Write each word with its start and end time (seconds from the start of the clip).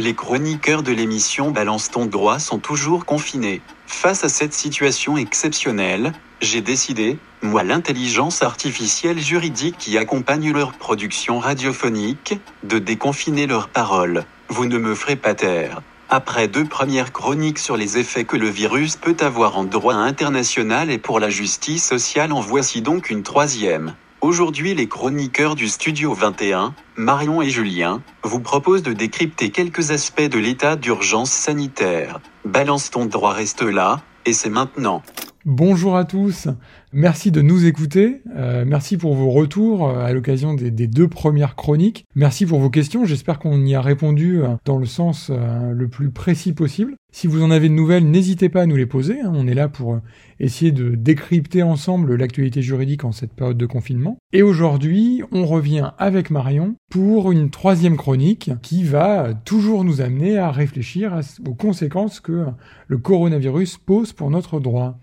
Les 0.00 0.14
chroniqueurs 0.14 0.82
de 0.82 0.92
l'émission 0.92 1.50
Balance 1.50 1.90
ton 1.90 2.06
droit 2.06 2.38
sont 2.38 2.58
toujours 2.58 3.04
confinés. 3.04 3.60
Face 3.86 4.24
à 4.24 4.30
cette 4.30 4.54
situation 4.54 5.18
exceptionnelle, 5.18 6.14
j'ai 6.40 6.62
décidé, 6.62 7.18
moi 7.42 7.64
l'intelligence 7.64 8.42
artificielle 8.42 9.20
juridique 9.20 9.76
qui 9.76 9.98
accompagne 9.98 10.54
leur 10.54 10.72
production 10.72 11.38
radiophonique, 11.38 12.40
de 12.62 12.78
déconfiner 12.78 13.46
leurs 13.46 13.68
paroles. 13.68 14.24
Vous 14.48 14.64
ne 14.64 14.78
me 14.78 14.94
ferez 14.94 15.16
pas 15.16 15.34
taire. 15.34 15.82
Après 16.08 16.48
deux 16.48 16.64
premières 16.64 17.12
chroniques 17.12 17.58
sur 17.58 17.76
les 17.76 17.98
effets 17.98 18.24
que 18.24 18.38
le 18.38 18.48
virus 18.48 18.96
peut 18.96 19.18
avoir 19.20 19.58
en 19.58 19.64
droit 19.64 19.96
international 19.96 20.90
et 20.90 20.96
pour 20.96 21.20
la 21.20 21.28
justice 21.28 21.86
sociale 21.86 22.32
en 22.32 22.40
voici 22.40 22.80
donc 22.80 23.10
une 23.10 23.22
troisième. 23.22 23.94
Aujourd'hui 24.22 24.74
les 24.74 24.86
chroniqueurs 24.86 25.54
du 25.54 25.66
Studio 25.66 26.12
21, 26.12 26.74
Marion 26.96 27.40
et 27.40 27.48
Julien, 27.48 28.02
vous 28.22 28.40
proposent 28.40 28.82
de 28.82 28.92
décrypter 28.92 29.48
quelques 29.48 29.92
aspects 29.92 30.20
de 30.20 30.38
l'état 30.38 30.76
d'urgence 30.76 31.30
sanitaire. 31.30 32.20
Balance 32.44 32.90
ton 32.90 33.06
droit 33.06 33.32
reste 33.32 33.62
là, 33.62 34.02
et 34.26 34.34
c'est 34.34 34.50
maintenant. 34.50 35.02
Bonjour 35.46 35.96
à 35.96 36.04
tous, 36.04 36.48
merci 36.92 37.30
de 37.30 37.40
nous 37.40 37.64
écouter, 37.64 38.20
euh, 38.36 38.66
merci 38.66 38.98
pour 38.98 39.14
vos 39.14 39.30
retours 39.30 39.88
euh, 39.88 40.04
à 40.04 40.12
l'occasion 40.12 40.52
des, 40.52 40.70
deux 40.70 41.08
premières 41.08 41.56
chroniques, 41.56 42.04
merci 42.14 42.44
pour 42.44 42.60
vos 42.60 42.68
questions, 42.68 43.06
j'espère 43.06 43.38
qu'on 43.38 43.64
y 43.64 43.74
a 43.74 43.80
répondu 43.80 44.42
euh, 44.42 44.48
dans 44.66 44.76
le 44.76 44.84
sens 44.84 45.30
le 45.30 45.88
plus 45.88 46.10
précis 46.10 46.52
possible. 46.52 46.94
Si 47.12 47.26
vous 47.26 47.42
en 47.42 47.50
avez 47.50 47.68
de 47.68 47.74
nouvelles, 47.74 48.08
n'hésitez 48.08 48.48
pas 48.48 48.62
à 48.62 48.66
nous 48.66 48.76
les 48.76 48.86
poser, 48.86 49.20
hein. 49.20 49.32
on 49.34 49.48
est 49.48 49.54
là 49.54 49.68
pour 49.68 49.98
essayer 50.38 50.70
de 50.72 50.94
décrypter 50.94 51.62
ensemble 51.62 52.14
l'actualité 52.14 52.62
juridique 52.62 53.04
en 53.04 53.10
cette 53.10 53.32
période 53.32 53.58
de 53.58 53.66
confinement. 53.66 54.18
Et 54.32 54.42
aujourd'hui, 54.42 55.22
on 55.32 55.44
revient 55.44 55.90
avec 55.98 56.30
Marion 56.30 56.76
pour 56.88 57.32
une 57.32 57.50
troisième 57.50 57.96
chronique 57.96 58.52
qui 58.62 58.84
va 58.84 59.34
toujours 59.44 59.82
nous 59.82 60.00
amener 60.00 60.38
à 60.38 60.52
réfléchir 60.52 61.20
aux 61.46 61.54
conséquences 61.54 62.20
que 62.20 62.46
le 62.86 62.98
coronavirus 62.98 63.78
pose 63.78 64.12
pour 64.12 64.30
notre 64.30 64.60
droit. 64.60 64.98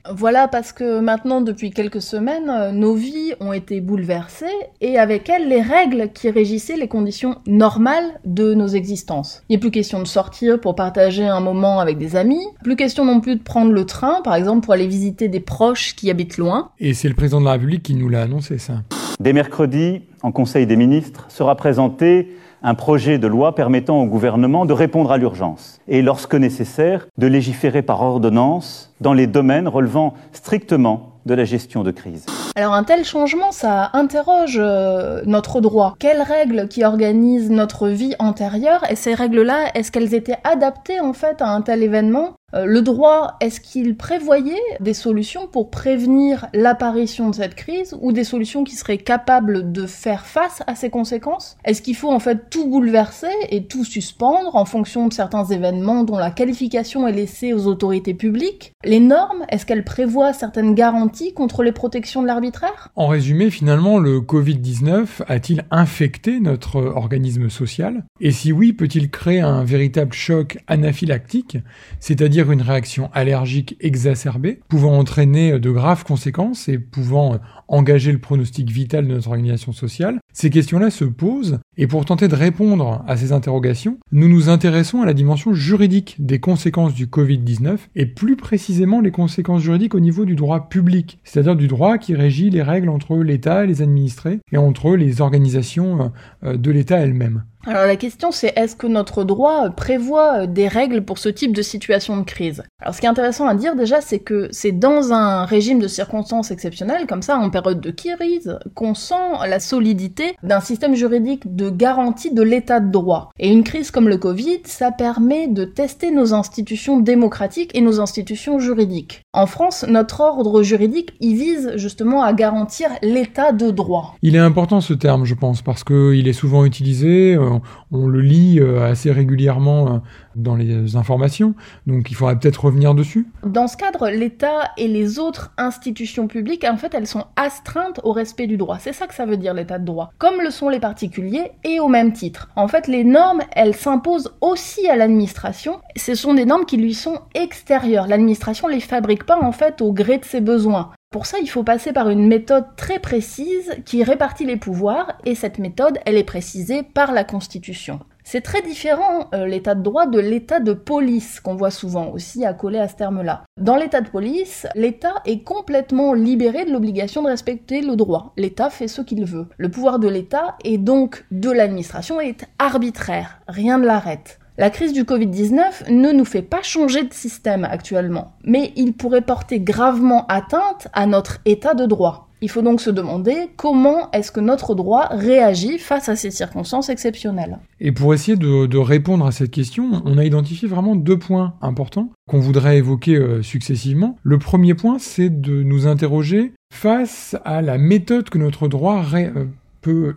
Parce 0.51 0.73
que 0.73 0.99
maintenant, 0.99 1.41
depuis 1.41 1.71
quelques 1.71 2.01
semaines, 2.01 2.71
nos 2.73 2.93
vies 2.93 3.33
ont 3.39 3.53
été 3.53 3.79
bouleversées 3.79 4.45
et 4.81 4.97
avec 4.97 5.29
elles 5.29 5.47
les 5.47 5.61
règles 5.61 6.09
qui 6.13 6.29
régissaient 6.29 6.75
les 6.75 6.87
conditions 6.87 7.37
normales 7.47 8.19
de 8.25 8.53
nos 8.53 8.67
existences. 8.67 9.43
Il 9.47 9.53
n'est 9.53 9.59
plus 9.59 9.71
question 9.71 9.99
de 9.99 10.07
sortir 10.07 10.59
pour 10.59 10.75
partager 10.75 11.25
un 11.25 11.39
moment 11.39 11.79
avec 11.79 11.97
des 11.97 12.15
amis, 12.15 12.45
plus 12.63 12.75
question 12.75 13.05
non 13.05 13.21
plus 13.21 13.37
de 13.37 13.43
prendre 13.43 13.71
le 13.71 13.85
train, 13.85 14.21
par 14.21 14.35
exemple, 14.35 14.65
pour 14.65 14.73
aller 14.73 14.87
visiter 14.87 15.29
des 15.29 15.39
proches 15.39 15.95
qui 15.95 16.11
habitent 16.11 16.37
loin. 16.37 16.71
Et 16.79 16.93
c'est 16.93 17.07
le 17.07 17.15
président 17.15 17.39
de 17.39 17.45
la 17.45 17.53
République 17.53 17.83
qui 17.83 17.95
nous 17.95 18.09
l'a 18.09 18.23
annoncé, 18.23 18.57
ça. 18.57 18.83
Dès 19.19 19.33
mercredi, 19.33 20.01
en 20.21 20.31
Conseil 20.31 20.67
des 20.67 20.75
ministres, 20.75 21.25
sera 21.29 21.55
présenté 21.55 22.35
un 22.67 22.75
projet 22.75 23.17
de 23.17 23.27
loi 23.27 23.55
permettant 23.55 24.01
au 24.01 24.07
gouvernement 24.07 24.65
de 24.65 24.73
répondre 24.73 25.13
à 25.13 25.17
l'urgence 25.17 25.79
et, 25.87 26.01
lorsque 26.01 26.35
nécessaire, 26.35 27.07
de 27.17 27.25
légiférer 27.25 27.81
par 27.81 28.01
ordonnance 28.01 28.93
dans 28.99 29.13
les 29.13 29.25
domaines 29.25 29.69
relevant 29.69 30.15
strictement 30.33 31.13
de 31.25 31.33
la 31.33 31.45
gestion 31.45 31.83
de 31.83 31.91
crise. 31.91 32.25
Alors 32.57 32.73
un 32.73 32.83
tel 32.83 33.05
changement, 33.05 33.53
ça 33.53 33.91
interroge 33.93 34.57
euh, 34.59 35.21
notre 35.25 35.61
droit. 35.61 35.95
Quelles 35.97 36.21
règles 36.21 36.67
qui 36.67 36.83
organisent 36.83 37.51
notre 37.51 37.87
vie 37.87 38.15
antérieure 38.19 38.83
et 38.89 38.97
ces 38.97 39.13
règles-là, 39.13 39.71
est-ce 39.73 39.89
qu'elles 39.89 40.13
étaient 40.13 40.39
adaptées 40.43 40.99
en 40.99 41.13
fait 41.13 41.41
à 41.41 41.47
un 41.47 41.61
tel 41.61 41.83
événement? 41.83 42.33
Le 42.53 42.81
droit, 42.81 43.35
est-ce 43.41 43.59
qu'il 43.59 43.97
prévoyait 43.97 44.55
des 44.79 44.93
solutions 44.93 45.47
pour 45.47 45.69
prévenir 45.69 46.47
l'apparition 46.53 47.29
de 47.29 47.35
cette 47.35 47.55
crise 47.55 47.93
ou 47.99 48.13
des 48.13 48.23
solutions 48.23 48.63
qui 48.63 48.75
seraient 48.75 48.99
capables 48.99 49.73
de 49.73 49.85
faire 49.85 50.25
face 50.25 50.63
à 50.65 50.73
ces 50.73 50.89
conséquences? 50.89 51.57
Est-ce 51.65 51.81
qu'il 51.81 51.97
faut 51.97 52.09
en 52.09 52.19
fait 52.19 52.49
tout 52.49 52.69
bouleverser 52.69 53.27
et 53.49 53.65
tout 53.65 53.83
suspendre 53.83 54.55
en 54.55 54.63
fonction 54.63 55.09
de 55.09 55.13
certains 55.13 55.43
événements 55.43 56.05
dont 56.05 56.17
la 56.17 56.31
qualification 56.31 57.05
est 57.05 57.11
laissée 57.11 57.51
aux 57.51 57.67
autorités 57.67 58.13
publiques? 58.13 58.71
Les 58.85 59.01
normes, 59.01 59.45
est-ce 59.49 59.65
qu'elles 59.65 59.83
prévoient 59.83 60.31
certaines 60.31 60.73
garanties 60.73 61.33
contre 61.33 61.63
les 61.63 61.73
protections 61.73 62.21
de 62.21 62.27
l'arbitraire? 62.27 62.91
En 62.95 63.07
résumé, 63.07 63.49
finalement, 63.49 63.99
le 63.99 64.21
Covid-19 64.21 65.23
a-t-il 65.27 65.65
infecté 65.69 66.39
notre 66.39 66.77
organisme 66.77 67.49
social? 67.49 68.05
Et 68.21 68.31
si 68.31 68.53
oui, 68.53 68.71
peut-il 68.71 69.11
créer 69.11 69.41
un 69.41 69.65
véritable 69.65 70.13
choc 70.13 70.59
anaphylactique, 70.67 71.57
c'est-à-dire 71.99 72.36
une 72.45 72.61
réaction 72.61 73.09
allergique 73.13 73.75
exacerbée, 73.79 74.59
pouvant 74.69 74.97
entraîner 74.97 75.59
de 75.59 75.71
graves 75.71 76.03
conséquences 76.03 76.69
et 76.69 76.77
pouvant 76.77 77.39
engager 77.67 78.11
le 78.11 78.19
pronostic 78.19 78.69
vital 78.69 79.07
de 79.07 79.13
notre 79.13 79.29
organisation 79.29 79.73
sociale. 79.73 80.19
Ces 80.33 80.49
questions-là 80.49 80.89
se 80.89 81.03
posent, 81.03 81.59
et 81.77 81.87
pour 81.87 82.05
tenter 82.05 82.27
de 82.27 82.35
répondre 82.35 83.03
à 83.07 83.17
ces 83.17 83.31
interrogations, 83.31 83.97
nous 84.11 84.27
nous 84.27 84.49
intéressons 84.49 85.01
à 85.01 85.05
la 85.05 85.13
dimension 85.13 85.53
juridique 85.53 86.15
des 86.19 86.39
conséquences 86.39 86.93
du 86.93 87.07
Covid-19, 87.07 87.77
et 87.95 88.05
plus 88.05 88.35
précisément 88.35 89.01
les 89.01 89.11
conséquences 89.11 89.63
juridiques 89.63 89.95
au 89.95 89.99
niveau 89.99 90.25
du 90.25 90.35
droit 90.35 90.69
public, 90.69 91.19
c'est-à-dire 91.23 91.55
du 91.55 91.67
droit 91.67 91.97
qui 91.97 92.15
régit 92.15 92.49
les 92.49 92.61
règles 92.61 92.89
entre 92.89 93.17
l'État 93.17 93.63
et 93.63 93.67
les 93.67 93.81
administrés, 93.81 94.39
et 94.51 94.57
entre 94.57 94.95
les 94.95 95.21
organisations 95.21 96.11
euh, 96.43 96.57
de 96.57 96.71
l'État 96.71 96.97
elles-mêmes. 96.97 97.43
Alors 97.69 97.85
la 97.85 97.97
question 97.97 98.31
c'est 98.31 98.53
est-ce 98.55 98.77
que 98.77 98.87
notre 98.87 99.25
droit 99.25 99.69
prévoit 99.71 100.43
euh, 100.43 100.47
des 100.47 100.69
règles 100.69 101.03
pour 101.03 101.17
ce 101.17 101.27
type 101.27 101.53
de 101.53 101.61
situation 101.61 102.15
de 102.15 102.23
crise? 102.23 102.63
Alors 102.81 102.95
ce 102.95 103.01
qui 103.01 103.07
est 103.07 103.09
intéressant 103.09 103.45
à 103.45 103.55
dire 103.55 103.75
déjà 103.75 103.99
c'est 103.99 104.19
que 104.19 104.47
c'est 104.51 104.71
dans 104.71 105.11
un 105.11 105.43
régime 105.43 105.79
de 105.79 105.89
circonstances 105.89 106.49
exceptionnelles, 106.49 107.07
comme 107.07 107.21
ça 107.21 107.37
en 107.37 107.49
période 107.49 107.81
de 107.81 107.91
crise, 107.91 108.57
qu'on 108.73 108.93
sent 108.93 109.15
la 109.45 109.59
solidité 109.59 110.37
d'un 110.43 110.61
système 110.61 110.95
juridique 110.95 111.57
de 111.57 111.69
garantie 111.69 112.33
de 112.33 112.41
l'état 112.41 112.79
de 112.79 112.89
droit. 112.89 113.31
Et 113.37 113.51
une 113.51 113.65
crise 113.65 113.91
comme 113.91 114.07
le 114.07 114.17
Covid, 114.17 114.61
ça 114.63 114.91
permet 114.91 115.49
de 115.49 115.65
tester 115.65 116.11
nos 116.11 116.33
institutions 116.33 117.01
démocratiques 117.01 117.75
et 117.75 117.81
nos 117.81 117.99
institutions 117.99 118.59
juridiques. 118.59 119.23
En 119.33 119.45
France, 119.45 119.85
notre 119.89 120.21
ordre 120.21 120.63
juridique, 120.63 121.15
il 121.19 121.35
vise 121.35 121.73
justement 121.75 122.23
à 122.23 122.31
garantir 122.31 122.91
l'état 123.01 123.51
de 123.51 123.71
droit. 123.71 124.15
Il 124.21 124.37
est 124.37 124.39
important 124.39 124.79
ce 124.79 124.93
terme, 124.93 125.25
je 125.25 125.35
pense, 125.35 125.61
parce 125.61 125.83
qu'il 125.83 126.29
est 126.29 126.33
souvent 126.33 126.63
utilisé, 126.63 127.35
euh, 127.35 127.56
on, 127.91 128.07
le 128.07 128.21
lit 128.21 128.59
euh, 128.59 128.89
assez 128.89 129.11
régulièrement 129.11 129.87
euh, 129.87 129.97
dans 130.35 130.55
les 130.55 130.95
informations, 130.95 131.55
donc 131.85 132.11
il 132.11 132.15
faudrait 132.15 132.37
peut-être 132.37 132.65
revenir 132.65 132.93
dessus. 132.93 133.27
Dans 133.43 133.67
ce 133.67 133.77
cadre, 133.77 134.09
l'État 134.09 134.71
et 134.77 134.87
les 134.87 135.19
autres 135.19 135.51
institutions 135.57 136.27
publiques, 136.27 136.65
en 136.69 136.77
fait, 136.77 136.93
elles 136.93 137.07
sont 137.07 137.25
astreintes 137.35 137.99
au 138.03 138.11
respect 138.11 138.47
du 138.47 138.57
droit. 138.57 138.77
C'est 138.79 138.93
ça 138.93 139.07
que 139.07 139.13
ça 139.13 139.25
veut 139.25 139.37
dire 139.37 139.53
l'état 139.53 139.79
de 139.79 139.85
droit. 139.85 140.11
Comme 140.17 140.41
le 140.41 140.51
sont 140.51 140.69
les 140.69 140.79
particuliers 140.79 141.51
et 141.63 141.79
au 141.79 141.87
même 141.87 142.13
titre. 142.13 142.49
En 142.55 142.67
fait, 142.67 142.87
les 142.87 143.03
normes, 143.03 143.41
elles 143.55 143.75
s'imposent 143.75 144.33
aussi 144.41 144.87
à 144.87 144.95
l'administration. 144.95 145.79
Ce 145.95 146.15
sont 146.15 146.33
des 146.33 146.45
normes 146.45 146.65
qui 146.65 146.77
lui 146.77 146.93
sont 146.93 147.19
extérieures. 147.33 148.07
L'administration 148.07 148.67
les 148.67 148.79
fabrique 148.79 149.25
pas 149.25 149.39
en 149.41 149.51
fait 149.51 149.81
au 149.81 149.91
gré 149.93 150.17
de 150.17 150.25
ses 150.25 150.41
besoins. 150.41 150.91
Pour 151.09 151.25
ça, 151.25 151.37
il 151.41 151.49
faut 151.49 151.63
passer 151.63 151.93
par 151.93 152.09
une 152.09 152.27
méthode 152.27 152.65
très 152.75 152.99
précise 152.99 153.71
qui 153.85 154.03
répartit 154.03 154.45
les 154.45 154.57
pouvoirs, 154.57 155.17
et 155.25 155.35
cette 155.35 155.57
méthode, 155.57 155.99
elle 156.05 156.17
est 156.17 156.25
précisée 156.25 156.83
par 156.83 157.13
la 157.13 157.23
Constitution. 157.23 158.01
C'est 158.25 158.41
très 158.41 158.61
différent 158.61 159.29
euh, 159.33 159.45
l'état 159.45 159.73
de 159.73 159.81
droit 159.81 160.05
de 160.05 160.19
l'état 160.19 160.59
de 160.59 160.73
police 160.73 161.39
qu'on 161.39 161.55
voit 161.55 161.71
souvent 161.71 162.09
aussi 162.09 162.43
accolé 162.43 162.77
à 162.77 162.89
ce 162.89 162.97
terme-là. 162.97 163.45
Dans 163.55 163.77
l'état 163.77 164.01
de 164.01 164.09
police, 164.09 164.67
l'État 164.75 165.13
est 165.25 165.43
complètement 165.43 166.13
libéré 166.13 166.65
de 166.65 166.71
l'obligation 166.71 167.23
de 167.23 167.29
respecter 167.29 167.79
le 167.79 167.95
droit. 167.95 168.33
L'État 168.35 168.69
fait 168.69 168.89
ce 168.89 169.01
qu'il 169.01 169.23
veut. 169.23 169.47
Le 169.57 169.71
pouvoir 169.71 169.99
de 169.99 170.09
l'État 170.09 170.57
et 170.65 170.77
donc 170.77 171.25
de 171.31 171.49
l'administration 171.49 172.19
est 172.19 172.45
arbitraire, 172.59 173.39
rien 173.47 173.77
ne 173.77 173.85
l'arrête. 173.85 174.39
La 174.59 174.71
crise 174.71 174.91
du 174.91 175.03
Covid-19 175.03 175.91
ne 175.91 176.11
nous 176.11 176.25
fait 176.25 176.41
pas 176.41 176.63
changer 176.63 177.03
de 177.03 177.13
système 177.13 177.63
actuellement, 177.63 178.33
mais 178.43 178.73
il 178.75 178.93
pourrait 178.93 179.21
porter 179.21 179.59
gravement 179.59 180.25
atteinte 180.29 180.87
à 180.93 181.05
notre 181.05 181.37
état 181.45 181.75
de 181.75 181.85
droit. 181.85 182.27
Il 182.41 182.49
faut 182.49 182.63
donc 182.63 182.81
se 182.81 182.89
demander 182.89 183.35
comment 183.55 184.09
est-ce 184.13 184.31
que 184.31 184.39
notre 184.39 184.73
droit 184.73 185.09
réagit 185.11 185.77
face 185.77 186.09
à 186.09 186.15
ces 186.15 186.31
circonstances 186.31 186.89
exceptionnelles. 186.89 187.59
Et 187.79 187.91
pour 187.91 188.15
essayer 188.15 188.35
de, 188.35 188.77
répondre 188.77 189.27
à 189.27 189.31
cette 189.31 189.51
question, 189.51 190.01
on 190.05 190.17
a 190.17 190.25
identifié 190.25 190.67
vraiment 190.67 190.95
deux 190.95 191.19
points 191.19 191.53
importants 191.61 192.09
qu'on 192.27 192.39
voudrait 192.39 192.77
évoquer 192.77 193.15
euh, 193.15 193.43
successivement. 193.43 194.17
Le 194.23 194.39
premier 194.39 194.73
point, 194.73 194.97
c'est 194.97 195.29
de 195.29 195.61
nous 195.61 195.85
interroger 195.85 196.53
face 196.73 197.35
à 197.45 197.61
la 197.61 197.77
méthode 197.77 198.29
que 198.29 198.39
notre 198.39 198.67
droit 198.67 199.03
euh, 199.13 199.45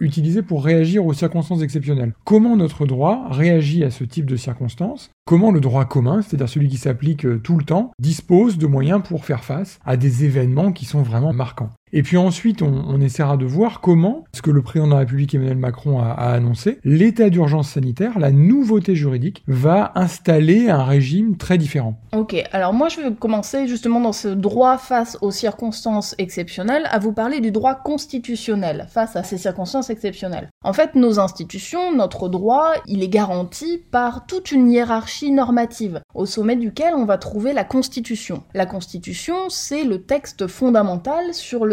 utiliser 0.01 0.43
pour 0.43 0.65
réagir 0.65 1.05
aux 1.07 1.13
circonstances 1.13 1.63
exceptionnelles. 1.63 2.15
Comment 2.25 2.57
notre 2.57 2.87
droit 2.87 3.29
réagit 3.31 3.85
à 3.85 3.91
ce 3.91 4.05
type 4.05 4.27
de 4.27 4.37
circonstances? 4.37 5.11
Comment 5.27 5.51
le 5.53 5.61
droit 5.61 5.85
commun, 5.85 6.23
c'est-à-dire 6.23 6.49
celui 6.49 6.69
qui 6.69 6.77
s'applique 6.77 7.25
euh, 7.25 7.39
tout 7.39 7.57
le 7.57 7.65
temps, 7.65 7.93
dispose 8.01 8.59
de 8.59 8.67
moyens 8.67 9.03
pour 9.03 9.25
faire 9.25 9.45
face 9.45 9.79
à 9.85 9.97
des 9.97 10.25
événements 10.25 10.73
qui 10.73 10.85
sont 10.85 11.03
vraiment 11.03 11.33
marquants? 11.33 11.71
Et 11.93 12.03
puis 12.03 12.17
ensuite, 12.17 12.63
on, 12.63 13.01
essaiera 13.01 13.37
de 13.37 13.47
voir 13.47 13.81
comment, 13.81 14.25
ce 14.33 14.43
que 14.43 14.51
le 14.51 14.63
président 14.63 14.87
de 14.87 14.93
la 14.93 14.99
République 15.01 15.35
Emmanuel 15.35 15.57
Macron 15.57 16.01
a, 16.01 16.13
annoncé, 16.13 16.79
l'état 16.85 17.31
d'urgence 17.31 17.71
sanitaire, 17.71 18.19
la 18.19 18.31
nouveauté 18.31 18.95
juridique, 18.95 19.43
va 19.49 19.93
installer 19.95 20.69
un 20.69 20.85
régime 20.85 21.37
très 21.37 21.59
différent. 21.59 21.99
Ok, 22.13 22.37
alors 22.53 22.73
moi 22.75 22.89
je 22.89 23.01
vais 23.01 23.15
commencer 23.15 23.67
justement 23.67 24.01
dans 24.01 24.13
ce 24.13 24.29
droit 24.29 24.77
face 24.79 25.17
aux 25.21 25.31
circonstances 25.31 26.15
exceptionnelles 26.19 26.87
à 26.91 26.99
vous 26.99 27.13
parler 27.13 27.41
du 27.41 27.51
droit 27.51 27.75
constitutionnel 27.75 28.87
face 28.91 29.17
à 29.17 29.23
ces 29.23 29.39
circonstances 29.39 29.91
exceptionnelles. 29.91 30.49
En 30.63 30.73
fait, 30.73 30.95
nos 30.95 31.19
institutions, 31.19 31.95
notre 31.95 32.29
droit, 32.29 32.73
il 32.87 33.03
est 33.03 33.09
garanti 33.09 33.83
par 33.91 34.27
toute 34.27 34.53
une 34.53 34.71
hiérarchie 34.71 35.33
normative, 35.33 36.01
au 36.15 36.27
sommet 36.27 36.57
duquel 36.57 36.95
on 36.95 37.05
va 37.05 37.19
trouver 37.19 37.53
la 37.53 37.65
Constitution. 37.65 38.43
La 38.55 38.67
Constitution, 38.67 39.49
c'est 39.49 39.85
le 39.85 40.03
texte 40.03 40.47
fondamental 40.47 41.33
sur 41.33 41.65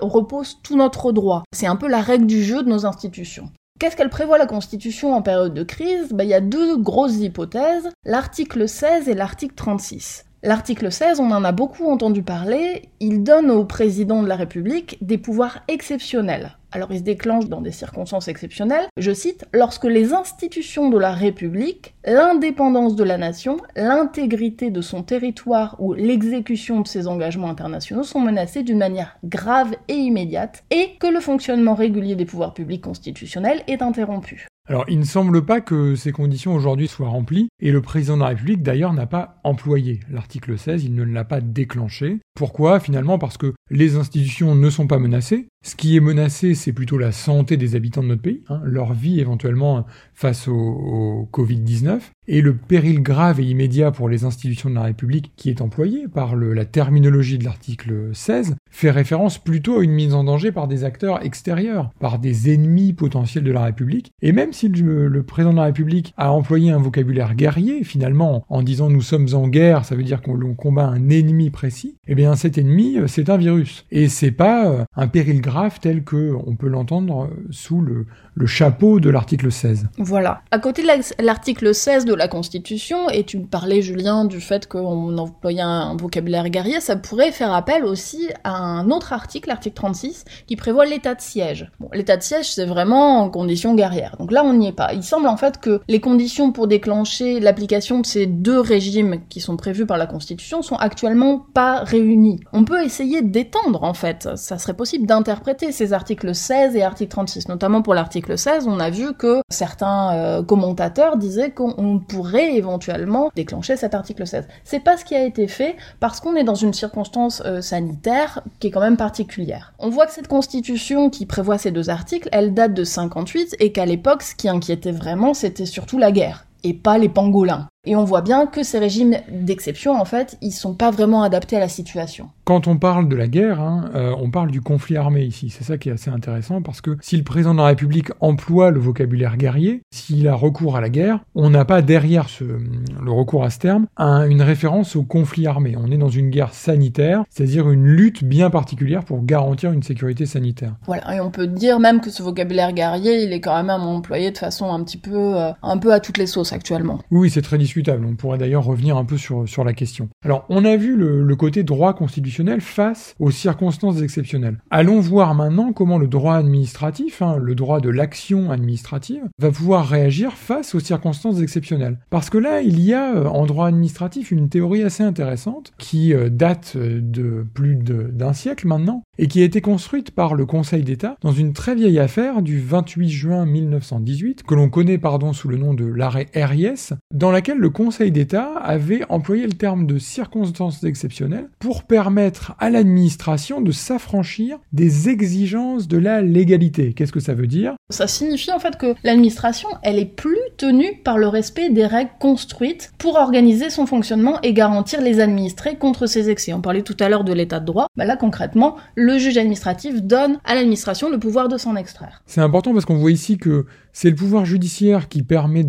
repose 0.00 0.58
tout 0.62 0.76
notre 0.76 1.12
droit. 1.12 1.42
C'est 1.52 1.66
un 1.66 1.76
peu 1.76 1.88
la 1.88 2.00
règle 2.00 2.26
du 2.26 2.42
jeu 2.42 2.62
de 2.62 2.68
nos 2.68 2.86
institutions. 2.86 3.50
Qu'est-ce 3.78 3.96
qu'elle 3.96 4.10
prévoit 4.10 4.38
la 4.38 4.46
Constitution 4.46 5.14
en 5.14 5.22
période 5.22 5.54
de 5.54 5.62
crise? 5.64 6.12
Ben, 6.12 6.24
Il 6.24 6.30
y 6.30 6.34
a 6.34 6.40
deux 6.40 6.76
grosses 6.76 7.16
hypothèses, 7.16 7.90
l'article 8.04 8.68
16 8.68 9.08
et 9.08 9.14
l'article 9.14 9.54
36. 9.54 10.24
L'article 10.44 10.90
16, 10.90 11.20
on 11.20 11.30
en 11.30 11.44
a 11.44 11.52
beaucoup 11.52 11.90
entendu 11.90 12.22
parler, 12.22 12.88
il 13.00 13.22
donne 13.22 13.50
au 13.50 13.64
président 13.64 14.22
de 14.22 14.28
la 14.28 14.36
République 14.36 14.98
des 15.00 15.18
pouvoirs 15.18 15.60
exceptionnels. 15.68 16.58
Alors 16.74 16.90
il 16.90 16.98
se 16.98 17.02
déclenche 17.02 17.48
dans 17.48 17.60
des 17.60 17.70
circonstances 17.70 18.28
exceptionnelles, 18.28 18.86
je 18.96 19.12
cite, 19.12 19.44
lorsque 19.52 19.84
les 19.84 20.14
institutions 20.14 20.88
de 20.88 20.98
la 20.98 21.12
République, 21.12 21.94
l'indépendance 22.06 22.96
de 22.96 23.04
la 23.04 23.18
nation, 23.18 23.58
l'intégrité 23.76 24.70
de 24.70 24.80
son 24.80 25.02
territoire 25.02 25.76
ou 25.78 25.92
l'exécution 25.92 26.80
de 26.80 26.88
ses 26.88 27.08
engagements 27.08 27.50
internationaux 27.50 28.04
sont 28.04 28.20
menacées 28.20 28.62
d'une 28.62 28.78
manière 28.78 29.18
grave 29.22 29.74
et 29.88 29.96
immédiate, 29.96 30.64
et 30.70 30.96
que 30.98 31.06
le 31.06 31.20
fonctionnement 31.20 31.74
régulier 31.74 32.16
des 32.16 32.24
pouvoirs 32.24 32.54
publics 32.54 32.82
constitutionnels 32.82 33.62
est 33.66 33.82
interrompu. 33.82 34.46
Alors, 34.72 34.86
il 34.88 34.98
ne 34.98 35.04
semble 35.04 35.44
pas 35.44 35.60
que 35.60 35.96
ces 35.96 36.12
conditions 36.12 36.54
aujourd'hui 36.54 36.88
soient 36.88 37.10
remplies, 37.10 37.48
et 37.60 37.70
le 37.72 37.82
président 37.82 38.16
de 38.16 38.22
la 38.22 38.28
République 38.28 38.62
d'ailleurs 38.62 38.94
n'a 38.94 39.04
pas 39.04 39.38
employé 39.44 40.00
l'article 40.10 40.56
16, 40.56 40.82
il 40.82 40.94
ne 40.94 41.02
l'a 41.02 41.24
pas 41.24 41.42
déclenché. 41.42 42.20
Pourquoi? 42.34 42.80
Finalement 42.80 43.18
parce 43.18 43.36
que 43.36 43.52
les 43.70 43.96
institutions 43.96 44.54
ne 44.54 44.70
sont 44.70 44.86
pas 44.86 44.98
menacées. 44.98 45.48
Ce 45.62 45.76
qui 45.76 45.94
est 45.94 46.00
menacé, 46.00 46.54
c'est 46.54 46.72
plutôt 46.72 46.96
la 46.96 47.12
santé 47.12 47.58
des 47.58 47.76
habitants 47.76 48.02
de 48.02 48.08
notre 48.08 48.22
pays, 48.22 48.44
hein, 48.48 48.62
leur 48.64 48.94
vie 48.94 49.20
éventuellement 49.20 49.84
face 50.14 50.48
au, 50.48 50.54
au 50.54 51.28
Covid-19, 51.30 52.00
et 52.26 52.40
le 52.40 52.56
péril 52.56 53.02
grave 53.02 53.40
et 53.40 53.44
immédiat 53.44 53.90
pour 53.90 54.08
les 54.08 54.24
institutions 54.24 54.70
de 54.70 54.74
la 54.74 54.84
République 54.84 55.32
qui 55.36 55.50
est 55.50 55.60
employé 55.60 56.08
par 56.08 56.34
la 56.36 56.64
terminologie 56.64 57.38
de 57.38 57.44
l'article 57.44 58.10
16 58.12 58.56
fait 58.70 58.90
référence 58.90 59.38
plutôt 59.38 59.80
à 59.80 59.84
une 59.84 59.92
mise 59.92 60.14
en 60.14 60.24
danger 60.24 60.50
par 60.50 60.66
des 60.68 60.84
acteurs 60.84 61.24
extérieurs, 61.24 61.90
par 62.00 62.18
des 62.18 62.52
ennemis 62.52 62.92
potentiels 62.92 63.44
de 63.44 63.52
la 63.52 63.64
République. 63.64 64.12
Et 64.22 64.32
même 64.32 64.52
si 64.52 64.61
le, 64.68 65.08
le 65.08 65.22
président 65.22 65.52
de 65.52 65.58
la 65.58 65.64
République 65.64 66.14
a 66.16 66.32
employé 66.32 66.70
un 66.70 66.78
vocabulaire 66.78 67.34
guerrier, 67.34 67.84
finalement, 67.84 68.44
en 68.48 68.62
disant 68.62 68.88
nous 68.88 69.02
sommes 69.02 69.28
en 69.34 69.48
guerre, 69.48 69.84
ça 69.84 69.94
veut 69.94 70.02
dire 70.02 70.22
qu'on 70.22 70.54
combat 70.54 70.86
un 70.86 71.08
ennemi 71.08 71.50
précis, 71.50 71.96
eh 72.06 72.14
bien 72.14 72.34
cet 72.36 72.58
ennemi, 72.58 72.98
euh, 72.98 73.06
c'est 73.06 73.30
un 73.30 73.36
virus. 73.36 73.84
Et 73.90 74.08
c'est 74.08 74.30
pas 74.30 74.66
euh, 74.66 74.84
un 74.96 75.08
péril 75.08 75.40
grave 75.40 75.78
tel 75.80 76.04
que 76.04 76.32
on 76.46 76.56
peut 76.56 76.68
l'entendre 76.68 77.24
euh, 77.24 77.46
sous 77.50 77.80
le, 77.80 78.06
chapeau 78.46 78.98
de 78.98 79.08
l'article 79.08 79.52
16. 79.52 79.88
Voilà. 79.98 80.42
À 80.50 80.58
côté 80.58 80.82
de 80.82 81.22
l'article 81.22 81.74
16 81.74 82.04
de 82.06 82.14
la 82.14 82.26
Constitution, 82.26 83.08
et 83.08 83.22
tu 83.22 83.38
parlais, 83.38 83.82
Julien, 83.82 84.24
du 84.24 84.40
fait 84.40 84.66
qu'on 84.66 85.16
employait 85.16 85.60
un 85.60 85.96
vocabulaire 85.96 86.48
guerrier, 86.48 86.80
ça 86.80 86.96
pourrait 86.96 87.30
faire 87.30 87.52
appel 87.52 87.84
aussi 87.84 88.28
à 88.42 88.56
un 88.56 88.90
autre 88.90 89.12
article, 89.12 89.48
l'article 89.48 89.76
36, 89.76 90.24
qui 90.46 90.56
prévoit 90.56 90.86
l'état 90.86 91.14
de 91.14 91.20
siège. 91.20 91.70
L'état 91.92 92.16
de 92.16 92.22
siège, 92.22 92.52
c'est 92.52 92.66
vraiment 92.66 93.20
en 93.20 93.30
condition 93.30 93.74
guerrière. 93.74 94.16
Donc 94.18 94.32
là, 94.32 94.41
on 94.42 94.54
n'y 94.54 94.68
est 94.68 94.72
pas. 94.72 94.92
Il 94.92 95.02
semble 95.02 95.28
en 95.28 95.36
fait 95.36 95.58
que 95.58 95.80
les 95.88 96.00
conditions 96.00 96.52
pour 96.52 96.66
déclencher 96.66 97.40
l'application 97.40 98.00
de 98.00 98.06
ces 98.06 98.26
deux 98.26 98.60
régimes 98.60 99.20
qui 99.28 99.40
sont 99.40 99.56
prévus 99.56 99.86
par 99.86 99.98
la 99.98 100.06
Constitution 100.06 100.62
sont 100.62 100.76
actuellement 100.76 101.46
pas 101.54 101.80
réunies. 101.84 102.40
On 102.52 102.64
peut 102.64 102.82
essayer 102.84 103.22
d'étendre, 103.22 103.82
en 103.82 103.94
fait. 103.94 104.28
Ça 104.36 104.58
serait 104.58 104.74
possible 104.74 105.06
d'interpréter 105.06 105.72
ces 105.72 105.92
articles 105.92 106.34
16 106.34 106.76
et 106.76 106.82
article 106.82 107.10
36, 107.10 107.48
notamment 107.48 107.82
pour 107.82 107.94
l'article 107.94 108.36
16, 108.38 108.66
on 108.66 108.78
a 108.80 108.90
vu 108.90 109.14
que 109.14 109.40
certains 109.50 110.14
euh, 110.14 110.42
commentateurs 110.42 111.16
disaient 111.16 111.50
qu'on 111.50 111.98
pourrait 111.98 112.54
éventuellement 112.54 113.30
déclencher 113.34 113.76
cet 113.76 113.94
article 113.94 114.26
16. 114.26 114.46
C'est 114.64 114.80
pas 114.80 114.96
ce 114.96 115.04
qui 115.04 115.14
a 115.14 115.24
été 115.24 115.48
fait 115.48 115.76
parce 116.00 116.20
qu'on 116.20 116.36
est 116.36 116.44
dans 116.44 116.54
une 116.54 116.72
circonstance 116.72 117.42
euh, 117.44 117.60
sanitaire 117.60 118.40
qui 118.60 118.68
est 118.68 118.70
quand 118.70 118.80
même 118.80 118.96
particulière. 118.96 119.72
On 119.78 119.90
voit 119.90 120.06
que 120.06 120.12
cette 120.12 120.28
constitution 120.28 121.10
qui 121.10 121.26
prévoit 121.26 121.58
ces 121.58 121.70
deux 121.70 121.90
articles, 121.90 122.28
elle 122.32 122.54
date 122.54 122.74
de 122.74 122.84
58 122.84 123.56
et 123.60 123.72
qu'à 123.72 123.86
l'époque, 123.86 124.22
ce 124.32 124.36
qui 124.36 124.48
inquiétait 124.48 124.92
vraiment, 124.92 125.34
c'était 125.34 125.66
surtout 125.66 125.98
la 125.98 126.10
guerre 126.10 126.46
et 126.64 126.72
pas 126.72 126.96
les 126.96 127.10
pangolins. 127.10 127.68
Et 127.84 127.96
on 127.96 128.04
voit 128.04 128.20
bien 128.20 128.46
que 128.46 128.62
ces 128.62 128.78
régimes 128.78 129.16
d'exception, 129.28 130.00
en 130.00 130.04
fait, 130.04 130.38
ils 130.40 130.52
sont 130.52 130.74
pas 130.74 130.92
vraiment 130.92 131.24
adaptés 131.24 131.56
à 131.56 131.60
la 131.60 131.68
situation. 131.68 132.28
Quand 132.44 132.68
on 132.68 132.76
parle 132.76 133.08
de 133.08 133.16
la 133.16 133.26
guerre, 133.26 133.60
hein, 133.60 133.90
euh, 133.96 134.14
on 134.20 134.30
parle 134.30 134.52
du 134.52 134.60
conflit 134.60 134.96
armé 134.96 135.22
ici. 135.22 135.50
C'est 135.50 135.64
ça 135.64 135.78
qui 135.78 135.88
est 135.88 135.92
assez 135.92 136.10
intéressant 136.10 136.62
parce 136.62 136.80
que 136.80 136.96
si 137.00 137.16
le 137.16 137.24
président 137.24 137.54
de 137.54 137.58
la 137.58 137.66
République 137.66 138.10
emploie 138.20 138.70
le 138.70 138.78
vocabulaire 138.78 139.36
guerrier, 139.36 139.82
s'il 139.90 140.28
a 140.28 140.34
recours 140.34 140.76
à 140.76 140.80
la 140.80 140.90
guerre, 140.90 141.20
on 141.34 141.50
n'a 141.50 141.64
pas 141.64 141.82
derrière 141.82 142.28
ce, 142.28 142.44
le 142.44 143.10
recours 143.10 143.42
à 143.42 143.50
ce 143.50 143.58
terme 143.58 143.86
un, 143.96 144.28
une 144.28 144.42
référence 144.42 144.94
au 144.94 145.02
conflit 145.02 145.48
armé. 145.48 145.74
On 145.76 145.90
est 145.90 145.98
dans 145.98 146.08
une 146.08 146.30
guerre 146.30 146.54
sanitaire, 146.54 147.24
c'est-à-dire 147.30 147.68
une 147.68 147.86
lutte 147.86 148.22
bien 148.22 148.48
particulière 148.48 149.04
pour 149.04 149.24
garantir 149.24 149.72
une 149.72 149.82
sécurité 149.82 150.24
sanitaire. 150.26 150.74
Voilà, 150.86 151.16
et 151.16 151.20
on 151.20 151.32
peut 151.32 151.48
dire 151.48 151.80
même 151.80 152.00
que 152.00 152.10
ce 152.10 152.22
vocabulaire 152.22 152.72
guerrier, 152.72 153.24
il 153.24 153.32
est 153.32 153.40
quand 153.40 153.56
même 153.56 153.70
employé 153.70 154.30
de 154.30 154.38
façon 154.38 154.72
un 154.72 154.84
petit 154.84 154.98
peu, 154.98 155.36
euh, 155.36 155.50
un 155.64 155.78
peu 155.78 155.92
à 155.92 155.98
toutes 155.98 156.18
les 156.18 156.26
sauces 156.26 156.52
actuellement. 156.52 157.00
Oui, 157.10 157.28
c'est 157.28 157.42
très 157.42 157.58
On 157.76 158.16
pourrait 158.16 158.38
d'ailleurs 158.38 158.64
revenir 158.64 158.96
un 158.96 159.04
peu 159.04 159.16
sur, 159.16 159.64
la 159.64 159.72
question. 159.72 160.08
Alors, 160.24 160.44
on 160.48 160.64
a 160.64 160.76
vu 160.76 160.96
le, 160.96 161.22
le 161.22 161.36
côté 161.36 161.62
droit 161.62 161.94
constitutionnel 161.94 162.60
face 162.60 163.14
aux 163.18 163.30
circonstances 163.30 164.02
exceptionnelles. 164.02 164.58
Allons 164.70 165.00
voir 165.00 165.34
maintenant 165.34 165.72
comment 165.72 165.98
le 165.98 166.08
droit 166.08 166.36
administratif, 166.36 167.22
hein, 167.22 167.36
le 167.36 167.54
droit 167.54 167.80
de 167.80 167.88
l'action 167.88 168.50
administrative, 168.50 169.22
va 169.38 169.50
pouvoir 169.50 169.86
réagir 169.88 170.32
face 170.32 170.74
aux 170.74 170.80
circonstances 170.80 171.40
exceptionnelles. 171.40 171.98
Parce 172.10 172.30
que 172.30 172.38
là, 172.38 172.60
il 172.60 172.80
y 172.80 172.94
a 172.94 173.14
euh, 173.14 173.26
en 173.26 173.46
droit 173.46 173.68
administratif 173.68 174.30
une 174.30 174.48
théorie 174.48 174.82
assez 174.82 175.02
intéressante 175.02 175.72
qui 175.78 176.14
euh, 176.14 176.28
date 176.28 176.74
euh, 176.76 177.00
de 177.02 177.44
plus 177.54 177.76
d'un 177.76 178.32
siècle 178.32 178.66
maintenant 178.66 179.02
et 179.18 179.26
qui 179.26 179.42
a 179.42 179.44
été 179.44 179.60
construite 179.60 180.10
par 180.10 180.34
le 180.34 180.46
Conseil 180.46 180.82
d'État 180.82 181.16
dans 181.22 181.32
une 181.32 181.52
très 181.52 181.74
vieille 181.74 181.98
affaire 181.98 182.42
du 182.42 182.60
28 182.60 183.08
juin 183.08 183.46
1918 183.46 184.42
que 184.42 184.54
l'on 184.54 184.68
connaît 184.68 184.98
pardon 184.98 185.32
sous 185.32 185.48
le 185.48 185.56
nom 185.56 185.74
de 185.74 185.84
l'arrêt 185.84 186.26
RIS 186.34 186.94
dans 187.12 187.30
laquelle 187.30 187.58
le 187.62 187.70
Conseil 187.70 188.10
d'État 188.10 188.54
avait 188.56 189.04
employé 189.08 189.46
le 189.46 189.52
terme 189.52 189.86
de 189.86 189.96
circonstances 189.96 190.82
exceptionnelles 190.82 191.48
pour 191.60 191.84
permettre 191.84 192.56
à 192.58 192.70
l'administration 192.70 193.60
de 193.60 193.70
s'affranchir 193.70 194.58
des 194.72 195.08
exigences 195.08 195.86
de 195.86 195.96
la 195.96 196.22
légalité. 196.22 196.92
Qu'est-ce 196.92 197.12
que 197.12 197.20
ça 197.20 197.34
veut 197.34 197.46
dire? 197.46 197.76
Ça 197.92 198.06
signifie 198.06 198.52
en 198.52 198.58
fait 198.58 198.76
que 198.76 198.94
l'administration, 199.04 199.68
elle 199.82 199.98
est 199.98 200.06
plus 200.06 200.38
tenue 200.56 201.00
par 201.04 201.18
le 201.18 201.28
respect 201.28 201.70
des 201.70 201.86
règles 201.86 202.10
construites 202.18 202.92
pour 202.98 203.16
organiser 203.16 203.70
son 203.70 203.86
fonctionnement 203.86 204.40
et 204.42 204.52
garantir 204.52 205.00
les 205.00 205.20
administrés 205.20 205.76
contre 205.76 206.06
ces 206.06 206.30
excès. 206.30 206.52
On 206.52 206.60
parlait 206.60 206.82
tout 206.82 206.96
à 207.00 207.08
l'heure 207.08 207.24
de 207.24 207.32
l'état 207.32 207.60
de 207.60 207.66
droit. 207.66 207.86
Bah 207.96 208.04
là 208.04 208.16
concrètement, 208.16 208.76
le 208.94 209.18
juge 209.18 209.38
administratif 209.38 210.02
donne 210.02 210.38
à 210.44 210.54
l'administration 210.54 211.10
le 211.10 211.18
pouvoir 211.18 211.48
de 211.48 211.58
s'en 211.58 211.76
extraire. 211.76 212.22
C'est 212.26 212.40
important 212.40 212.72
parce 212.72 212.84
qu'on 212.84 212.96
voit 212.96 213.12
ici 213.12 213.38
que 213.38 213.66
c'est 213.92 214.08
le 214.08 214.16
pouvoir 214.16 214.44
judiciaire 214.44 215.08
qui 215.08 215.22
permet 215.22 215.66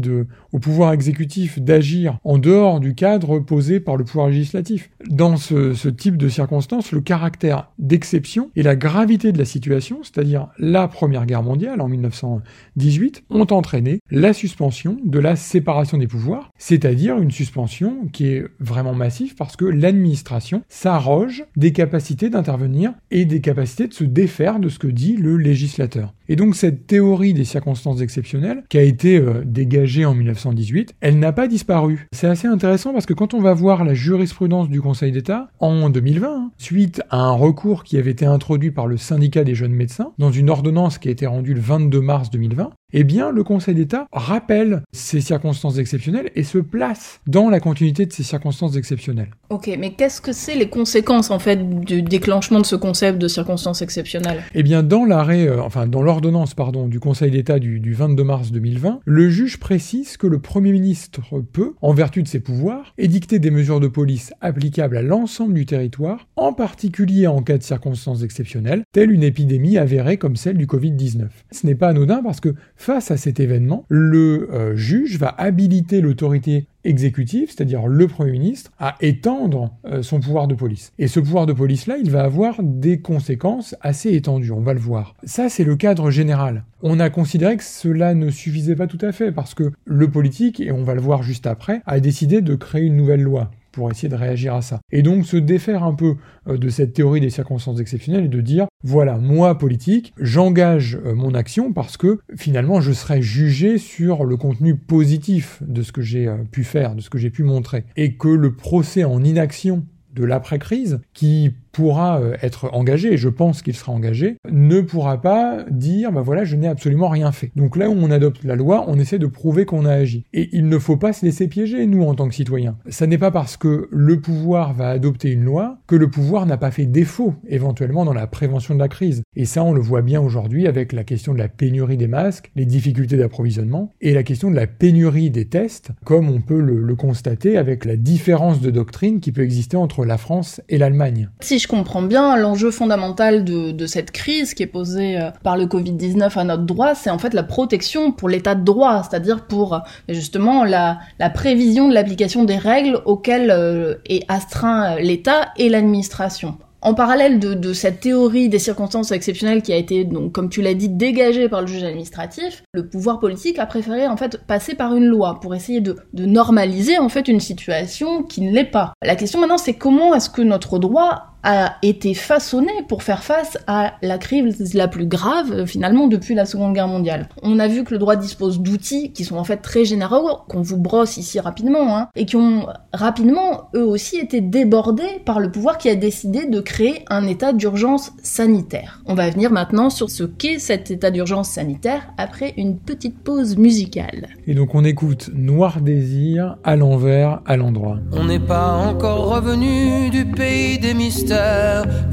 au 0.52 0.60
pouvoir 0.60 0.94
exécutif 0.94 1.60
d'agir 1.60 2.18
en 2.24 2.38
dehors 2.38 2.80
du 2.80 2.96
cadre 2.96 3.40
posé 3.40 3.80
par 3.80 3.98
le 3.98 4.06
pouvoir 4.06 4.30
législatif. 4.30 4.90
Dans 5.10 5.36
ce, 5.36 5.90
type 5.90 6.18
de 6.18 6.30
circonstances, 6.30 6.92
le 6.92 7.02
caractère 7.02 7.72
d'exception 7.80 8.50
et 8.56 8.64
la 8.64 8.76
gravité 8.76 9.32
de 9.32 9.38
la 9.38 9.46
situation, 9.46 10.00
c'est-à-dire 10.04 10.48
la 10.58 10.88
Première 10.88 11.26
Guerre 11.26 11.44
mondiale 11.44 11.82
en 11.82 11.88
1918, 12.14 13.24
ont 13.30 13.48
entraîné 13.52 14.00
la 14.10 14.34
suspension 14.34 14.98
de 15.04 15.20
la 15.20 15.36
séparation 15.36 15.98
des 15.98 16.08
pouvoirs, 16.08 16.52
c'est-à-dire 16.58 17.18
une 17.18 17.32
suspension 17.32 18.08
qui 18.12 18.28
est 18.28 18.46
vraiment 18.60 18.94
massive 18.94 19.36
parce 19.36 19.56
que 19.56 19.66
l'administration 19.66 20.64
s'arroge 20.70 21.46
des 21.56 21.74
capacités 21.74 22.30
d'intervenir 22.30 22.94
et 23.12 23.26
des 23.26 23.42
capacités 23.42 23.88
de 23.88 23.94
se 23.94 24.04
défaire 24.04 24.60
de 24.60 24.70
ce 24.70 24.80
que 24.80 24.88
dit 24.88 25.18
le 25.18 25.38
législateur. 25.38 26.14
Et 26.30 26.36
donc 26.36 26.56
cette 26.56 26.88
théorie 26.88 27.34
des 27.34 27.44
circonstances 27.44 28.02
exceptionnelles, 28.02 28.64
qui 28.70 28.78
a 28.78 28.82
été 28.82 29.18
euh, 29.18 29.44
dégagée 29.46 30.06
en 30.06 30.14
1918, 30.14 30.96
elle 31.02 31.20
n'a 31.20 31.34
pas 31.34 31.48
disparu. 31.48 32.08
C'est 32.14 32.28
assez 32.28 32.48
intéressant 32.48 32.94
parce 32.94 33.06
que 33.06 33.14
quand 33.14 33.34
on 33.34 33.42
va 33.42 33.54
voir 33.54 33.84
la 33.84 33.94
jurisprudence 33.94 34.70
du 34.70 34.82
Conseil 34.82 35.12
d'État, 35.12 35.50
en 35.60 35.90
2020, 35.90 36.28
hein, 36.28 36.52
suite 36.58 37.02
à 37.10 37.18
un 37.18 37.34
recours 37.34 37.84
qui 37.84 37.98
avait 37.98 38.12
été 38.12 38.26
introduit 38.26 38.72
par 38.72 38.88
le 38.88 38.98
syndicat 38.98 39.44
des 39.44 39.56
jeunes 39.56 39.74
médecins, 39.74 40.14
dans 40.18 40.32
une 40.32 40.50
ordonnance 40.50 40.98
qui 40.98 41.10
a 41.10 41.12
été 41.12 41.28
rendue 41.28 41.54
le 41.54 41.62
22 41.62 42.02
mars 42.02 42.30
2020, 42.30 42.70
eh 42.96 43.04
bien, 43.04 43.32
le 43.32 43.44
Conseil 43.44 43.74
d'État 43.74 44.06
rappelle 44.12 44.84
ces 44.92 45.20
circonstances 45.20 45.80
exceptionnelles 45.80 46.30
et 46.36 46.44
se 46.44 46.60
place 46.60 47.20
dans 47.26 47.50
la 47.50 47.60
continuité 47.60 48.06
de 48.06 48.14
ces 48.14 48.22
circonstances 48.22 48.76
exceptionnelles. 48.76 49.32
Ok, 49.50 49.70
mais 49.80 49.94
qu'est-ce 49.94 50.22
que 50.22 50.32
c'est 50.32 50.56
les 50.56 50.70
conséquences, 50.70 51.32
en 51.32 51.40
fait, 51.40 51.68
du 51.82 52.04
déclenchement 52.04 52.60
de 52.60 52.66
ce 52.66 52.76
concept 52.76 53.18
de 53.18 53.28
circonstances 53.28 53.82
exceptionnelles? 53.82 54.44
Eh 54.54 54.62
bien, 54.62 54.84
dans 54.84 55.06
l'arrêt, 55.06 55.48
euh, 55.48 55.62
enfin, 55.64 55.88
dans 55.88 56.04
l'ordonnance 56.04 56.14
pardon, 56.56 56.88
du 56.88 57.00
Conseil 57.00 57.32
d'État 57.32 57.60
du, 57.60 57.80
du 57.80 57.94
22 57.94 58.24
mars 58.24 58.52
2020, 58.52 59.02
le 59.04 59.30
juge 59.30 59.60
précise 59.60 60.16
que 60.16 60.28
le 60.28 60.40
Premier 60.40 60.72
ministre 60.72 61.22
peut, 61.52 61.74
en 61.82 61.94
vertu 61.94 62.24
de 62.24 62.28
ses 62.28 62.40
pouvoirs, 62.40 62.94
édicter 62.98 63.40
des 63.40 63.52
mesures 63.52 63.80
de 63.80 63.88
police 63.88 64.34
applicables 64.40 64.96
à 64.96 65.02
l'ensemble 65.02 65.54
du 65.54 65.66
territoire, 65.66 66.28
en 66.36 66.54
particulier 66.54 67.28
en 67.28 67.42
cas 67.42 67.58
de 67.58 67.64
circonstances 67.64 68.24
exceptionnelles, 68.24 68.84
telle 68.94 69.12
une 69.12 69.24
épidémie 69.24 69.78
avérée 69.78 70.18
comme 70.18 70.36
celle 70.36 70.58
du 70.58 70.66
Covid-19. 70.66 71.28
Ce 71.52 71.68
n'est 71.68 71.76
pas 71.76 71.90
anodin 71.90 72.22
parce 72.24 72.40
que 72.40 72.56
face 72.76 73.12
à 73.12 73.18
cet 73.18 73.40
événement, 73.40 73.86
le 73.90 74.50
euh, 74.54 74.76
juge 74.76 75.18
va 75.18 75.34
habiliter 75.38 76.00
l'autorité 76.00 76.68
exécutif, 76.84 77.52
c'est-à-dire 77.52 77.88
le 77.88 78.08
Premier 78.08 78.32
ministre, 78.32 78.72
à 78.80 78.96
étendre 79.02 79.72
euh, 79.86 80.04
son 80.04 80.20
pouvoir 80.20 80.48
de 80.48 80.56
police. 80.56 80.92
Et 81.00 81.08
ce 81.08 81.20
pouvoir 81.20 81.46
de 81.46 81.54
police-là, 81.54 81.98
il 81.98 82.12
va 82.12 82.24
avoir 82.24 82.58
des 82.62 83.00
conséquences 83.00 83.76
assez 83.82 84.14
étendues, 84.14 84.52
on 84.52 84.62
va 84.62 84.74
le 84.74 84.80
voir. 84.80 85.16
Ça, 85.24 85.50
c'est 85.50 85.64
le 85.64 85.76
cadre 85.76 86.12
général. 86.12 86.64
On 86.82 87.00
a 87.00 87.10
considéré 87.10 87.58
que 87.58 87.64
cela 87.64 88.14
ne 88.14 88.30
suffisait 88.30 88.76
pas 88.76 88.88
tout 88.88 88.98
à 89.02 89.12
fait, 89.12 89.32
parce 89.32 89.54
que 89.54 89.72
le 89.86 90.10
politique, 90.10 90.60
et 90.60 90.72
on 90.72 90.84
va 90.84 90.96
le 90.96 91.02
voir 91.02 91.24
juste 91.24 91.48
après, 91.48 91.82
a 91.86 92.00
décidé 92.00 92.42
de 92.42 92.56
créer 92.56 92.84
une 92.84 92.98
nouvelle 92.98 93.22
loi 93.22 93.52
pour 93.74 93.92
essayer 93.92 94.08
de 94.08 94.16
réagir 94.16 94.54
à 94.56 94.62
ça. 94.62 94.80
Et 94.92 95.02
donc 95.02 95.26
se 95.26 95.36
défaire 95.36 95.84
un 95.84 95.94
peu 95.94 96.16
euh, 96.48 96.58
de 96.58 96.70
cette 96.70 96.94
théorie 96.94 97.20
des 97.20 97.30
circonstances 97.30 97.82
exceptionnelles 97.82 98.26
et 98.26 98.30
de 98.30 98.40
dire, 98.40 98.68
voilà, 98.84 99.18
moi 99.18 99.58
politique, 99.58 100.14
j'engage 100.18 100.98
euh, 101.04 101.14
mon 101.14 101.34
action 101.34 101.74
parce 101.74 101.98
que 101.98 102.20
finalement 102.38 102.80
je 102.80 102.94
serai 102.94 103.22
jugé 103.22 103.78
sur 103.78 104.24
le 104.24 104.38
contenu 104.38 104.78
positif 104.78 105.62
de 105.66 105.82
ce 105.82 105.92
que 105.92 106.02
j'ai 106.02 106.28
euh, 106.28 106.38
pu 106.50 106.64
faire, 106.64 106.96
de 106.96 107.02
ce 107.02 107.10
que 107.10 107.18
j'ai 107.18 107.32
pu 107.32 107.44
montrer. 107.44 107.84
Et 107.98 108.16
que 108.16 108.30
le 108.30 108.56
procès 108.56 109.04
en 109.04 109.24
inaction 109.24 109.84
de 110.14 110.24
l'après-crise, 110.24 111.02
qui 111.14 111.56
pourra 111.74 112.22
euh, 112.22 112.38
être 112.42 112.70
engagé, 112.72 113.14
et 113.14 113.18
je 113.18 113.28
pense 113.28 113.62
qu'il 113.62 113.76
sera 113.76 113.92
engagé, 113.92 114.38
ne 114.50 114.80
pourra 114.80 115.20
pas 115.20 115.66
dire, 115.70 116.14
bah 116.14 116.22
voilà, 116.22 116.46
je 116.46 116.56
n'ai 116.56 116.68
absolument 116.68 117.10
rien 117.10 117.34
fait. 117.34 117.52
Donc 117.58 117.76
là 117.76 117.90
où 117.90 117.94
on 117.94 118.12
adopte 118.12 118.44
la 118.46 118.56
loi, 118.56 118.86
on 118.88 118.98
essaie 119.00 119.20
de 119.20 119.28
prouver 119.28 119.66
qu'on 119.66 119.86
a 119.86 119.92
agi. 119.92 120.24
Et 120.34 120.50
il 120.54 120.70
ne 120.70 120.80
faut 120.80 120.98
pas 120.98 121.12
se 121.12 121.26
laisser 121.26 121.48
piéger, 121.48 121.86
nous, 121.86 122.04
en 122.04 122.16
tant 122.16 122.30
que 122.30 122.36
citoyens. 122.36 122.78
Ça 122.88 123.08
n'est 123.08 123.18
pas 123.18 123.32
parce 123.32 123.58
que 123.58 123.90
le 123.92 124.22
pouvoir 124.22 124.74
va 124.74 124.90
adopter 124.90 125.32
une 125.32 125.44
loi 125.44 125.80
que 125.88 125.96
le 125.96 126.10
pouvoir 126.10 126.46
n'a 126.46 126.58
pas 126.58 126.72
fait 126.72 126.86
défaut, 126.86 127.34
éventuellement, 127.48 128.06
dans 128.06 128.14
la 128.14 128.28
prévention 128.28 128.76
de 128.76 128.80
la 128.80 128.88
crise. 128.88 129.24
Et 129.36 129.46
ça, 129.46 129.64
on 129.64 129.74
le 129.74 129.82
voit 129.82 130.04
bien 130.04 130.22
aujourd'hui 130.22 130.68
avec 130.68 130.94
la 130.94 131.04
question 131.04 131.34
de 131.34 131.40
la 131.40 131.50
pénurie 131.50 131.98
des 131.98 132.08
masques, 132.08 132.52
les 132.56 132.66
difficultés 132.66 133.18
d'approvisionnement, 133.18 133.94
et 134.00 134.14
la 134.14 134.24
question 134.24 134.52
de 134.52 134.56
la 134.56 134.68
pénurie 134.68 135.32
des 135.32 135.46
tests, 135.46 135.90
comme 136.06 136.30
on 136.30 136.42
peut 136.42 136.62
le, 136.62 136.94
constater 136.94 137.58
avec 137.58 137.86
la 137.86 137.96
différence 137.96 138.62
de 138.62 138.70
doctrine 138.70 139.20
qui 139.20 139.32
peut 139.32 139.42
exister 139.42 139.78
entre 139.78 140.06
la 140.06 140.20
France 140.20 140.62
et 140.70 140.78
l'Allemagne. 140.78 141.30
Je 141.64 141.68
comprends 141.70 142.02
bien, 142.02 142.36
l'enjeu 142.36 142.72
fondamental 142.72 143.46
de, 143.46 143.86
cette 143.88 144.12
crise 144.12 144.54
qui 144.54 144.64
est 144.64 144.68
posée 144.68 145.18
euh, 145.18 145.30
par 145.44 145.56
le 145.56 145.66
Covid-19 145.66 146.38
à 146.38 146.44
notre 146.44 146.64
droit, 146.64 146.94
c'est 146.94 147.10
en 147.10 147.18
fait 147.18 147.34
la 147.34 147.44
protection 147.44 148.12
pour 148.12 148.28
l'état 148.28 148.54
de 148.54 148.64
droit, 148.64 149.02
c'est-à-dire 149.04 149.46
pour 149.46 149.76
euh, 149.76 149.80
justement 150.10 150.66
la, 150.66 151.00
prévision 151.34 151.88
de 151.88 151.94
l'application 151.94 152.44
des 152.44 152.58
règles 152.58 153.02
auxquelles 153.06 153.50
euh, 153.50 153.96
est 154.08 154.26
astreint 154.28 154.98
l'État 154.98 155.52
et 155.58 155.70
l'administration. 155.70 156.58
En 156.82 156.96
parallèle 156.96 157.40
de, 157.40 157.54
de, 157.54 157.72
cette 157.72 158.02
théorie 158.02 158.50
des 158.50 158.60
circonstances 158.60 159.12
exceptionnelles 159.12 159.62
qui 159.62 159.72
a 159.72 159.78
été, 159.78 160.04
donc, 160.04 160.34
comme 160.34 160.50
tu 160.50 160.62
l'as 160.62 160.74
dit, 160.74 160.90
dégagée 160.90 161.48
par 161.48 161.62
le 161.62 161.68
juge 161.68 161.84
administratif, 161.84 162.64
le 162.74 162.86
pouvoir 162.86 163.22
politique 163.22 163.58
a 163.58 163.66
préféré 163.66 164.06
en 164.06 164.18
fait 164.18 164.38
passer 164.46 164.76
par 164.76 164.94
une 164.94 165.06
loi 165.06 165.40
pour 165.40 165.56
essayer 165.56 165.80
de, 165.80 165.96
de 166.12 166.26
normaliser 166.26 166.98
en 166.98 167.08
fait 167.08 167.30
une 167.30 167.40
situation 167.40 168.24
qui 168.24 168.42
ne 168.42 168.52
l'est 168.52 168.66
pas. 168.66 168.92
La 169.02 169.16
question 169.16 169.40
maintenant 169.40 169.58
c'est 169.58 169.76
comment 169.76 170.14
est-ce 170.14 170.30
que 170.30 170.42
notre 170.42 170.78
droit 170.78 171.33
a 171.44 171.76
été 171.82 172.14
façonné 172.14 172.72
pour 172.88 173.04
faire 173.04 173.24
face 173.24 173.58
à 173.68 173.94
la 174.02 174.18
crise 174.18 174.74
la 174.74 174.88
plus 174.88 175.06
grave 175.06 175.52
euh, 175.52 175.66
finalement 175.66 176.08
depuis 176.08 176.36
la 176.36 176.46
Seconde 176.46 176.74
Guerre 176.74 176.88
mondiale. 176.88 177.28
On 177.42 177.60
a 177.60 177.68
vu 177.68 177.84
que 177.84 177.94
le 177.94 177.98
droit 177.98 178.16
dispose 178.16 178.62
d'outils 178.62 179.12
qui 179.12 179.26
sont 179.26 179.36
en 179.36 179.44
fait 179.44 179.58
très 179.58 179.84
généraux, 179.84 180.38
qu'on 180.48 180.62
vous 180.62 180.78
brosse 180.78 181.18
ici 181.18 181.40
rapidement, 181.40 181.98
hein, 181.98 182.08
et 182.16 182.26
qui 182.26 182.38
ont 182.38 182.68
rapidement 182.94 183.70
eux 183.76 183.86
aussi 183.86 184.18
été 184.18 184.40
débordés 184.42 185.22
par 185.26 185.40
le 185.40 185.52
pouvoir 185.52 185.78
qui 185.78 185.90
a 185.90 185.96
décidé 185.96 186.46
de 186.46 186.62
créer 186.62 187.04
un 187.10 187.28
état 187.28 187.52
d'urgence 187.52 188.12
sanitaire. 188.24 189.02
On 189.06 189.14
va 189.14 189.30
venir 189.30 189.52
maintenant 189.52 189.90
sur 189.90 190.10
ce 190.10 190.24
qu'est 190.24 190.60
cet 190.60 190.92
état 190.92 191.12
d'urgence 191.12 191.50
sanitaire 191.50 192.14
après 192.18 192.54
une 192.58 192.78
petite 192.78 193.20
pause 193.20 193.58
musicale. 193.58 194.30
Et 194.48 194.54
donc 194.54 194.76
on 194.76 194.86
écoute 194.86 195.30
Noir 195.34 195.82
Désir 195.82 196.58
à 196.64 196.76
l'envers, 196.76 197.42
à 197.46 197.58
l'endroit. 197.58 197.98
On 198.12 198.26
n'est 198.26 198.40
pas 198.40 198.78
encore 198.78 199.30
revenu 199.36 200.10
du 200.10 200.26
pays 200.26 200.80
des 200.80 200.94
mystères 200.94 201.33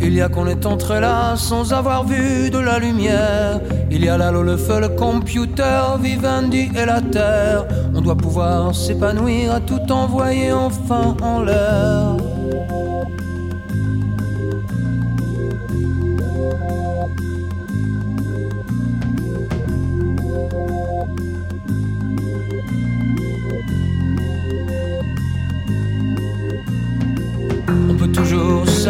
il 0.00 0.14
y 0.14 0.20
a 0.20 0.28
qu'on 0.28 0.46
est 0.46 0.66
entré 0.66 1.00
là 1.00 1.36
sans 1.36 1.72
avoir 1.72 2.04
vu 2.04 2.50
de 2.50 2.58
la 2.58 2.78
lumière. 2.78 3.60
Il 3.90 4.04
y 4.04 4.08
a 4.08 4.16
là 4.16 4.30
le 4.30 4.56
feu, 4.56 4.80
le 4.80 4.88
computer, 4.88 5.96
Vivendi 6.00 6.70
et 6.74 6.86
la 6.86 7.00
terre. 7.00 7.66
On 7.94 8.00
doit 8.00 8.16
pouvoir 8.16 8.74
s'épanouir 8.74 9.54
à 9.54 9.60
tout 9.60 9.92
envoyer 9.92 10.52
enfin 10.52 11.16
en 11.22 11.42
l'air. 11.42 12.39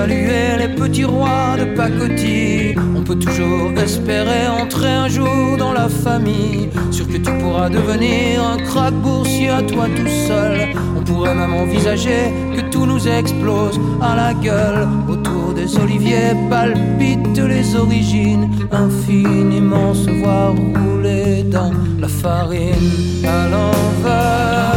Saluer 0.01 0.57
les 0.59 0.69
petits 0.69 1.05
rois 1.05 1.57
de 1.61 1.67
pacotille. 1.77 2.75
On 2.97 3.03
peut 3.03 3.19
toujours 3.27 3.71
espérer 3.87 4.43
entrer 4.63 4.95
un 5.05 5.09
jour 5.09 5.57
dans 5.59 5.75
la 5.75 5.89
famille. 5.89 6.71
Sûr 6.91 7.07
que 7.07 7.19
tu 7.25 7.31
pourras 7.41 7.69
devenir 7.69 8.43
un 8.53 8.59
crack 8.69 8.95
boursier 8.95 9.51
à 9.51 9.63
toi 9.63 9.87
tout 9.99 10.13
seul. 10.29 10.55
On 10.97 11.03
pourrait 11.09 11.35
même 11.35 11.55
envisager 11.65 12.23
que 12.57 12.63
tout 12.73 12.87
nous 12.87 13.05
explose 13.21 13.79
à 14.01 14.13
la 14.23 14.33
gueule. 14.47 14.89
Autour 15.13 15.53
des 15.55 15.71
oliviers 15.83 16.35
palpitent 16.49 17.45
les 17.55 17.67
origines. 17.77 18.47
Infiniment 18.73 19.93
se 19.93 20.11
voir 20.23 20.55
rouler 20.55 21.43
dans 21.57 21.73
la 22.03 22.09
farine 22.09 22.91
à 23.37 23.41
l'envers. 23.53 24.70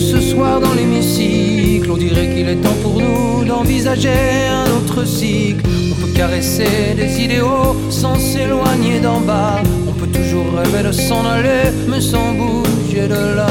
Ce 0.00 0.20
soir 0.20 0.60
dans 0.60 0.74
l'hémicycle. 0.74 1.90
On 1.90 1.96
dirait 1.96 2.28
qu'il 2.34 2.48
est 2.48 2.56
temps 2.56 2.78
pour 2.82 3.00
nous 3.00 3.44
d'envisager 3.44 4.48
un 4.50 4.70
autre 4.76 5.06
cycle. 5.06 5.64
On 5.92 5.94
peut 6.00 6.12
caresser 6.12 6.94
des 6.96 7.20
idéaux 7.22 7.76
sans 7.90 8.16
s'éloigner 8.16 9.00
d'en 9.00 9.20
bas. 9.20 9.60
On 9.88 9.92
peut 9.92 10.08
toujours 10.18 10.46
rêver 10.58 10.82
de 10.88 10.92
s'en 10.92 11.24
aller, 11.24 11.70
mais 11.88 12.00
sans 12.00 12.32
bouger 12.34 13.08
de 13.08 13.36
là. 13.36 13.46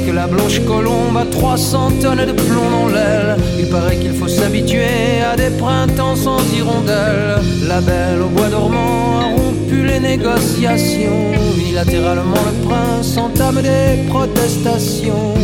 Que 0.00 0.10
la 0.10 0.26
blanche 0.26 0.60
colombe 0.64 1.16
a 1.16 1.24
300 1.24 1.92
tonnes 2.00 2.24
de 2.24 2.32
plomb 2.32 2.70
dans 2.70 2.88
l'aile. 2.88 3.36
Il 3.58 3.68
paraît 3.68 3.96
qu'il 3.96 4.12
faut 4.12 4.28
s'habituer 4.28 5.22
à 5.30 5.36
des 5.36 5.50
printemps 5.50 6.16
sans 6.16 6.38
hirondelles. 6.54 7.40
La 7.66 7.80
belle 7.80 8.22
au 8.22 8.28
bois 8.28 8.48
dormant 8.48 9.20
a 9.20 9.24
rompu 9.24 9.84
les 9.84 10.00
négociations. 10.00 11.32
Unilatéralement, 11.58 12.42
le 12.46 12.68
prince 12.68 13.16
entame 13.16 13.60
des 13.62 14.08
protestations. 14.08 15.34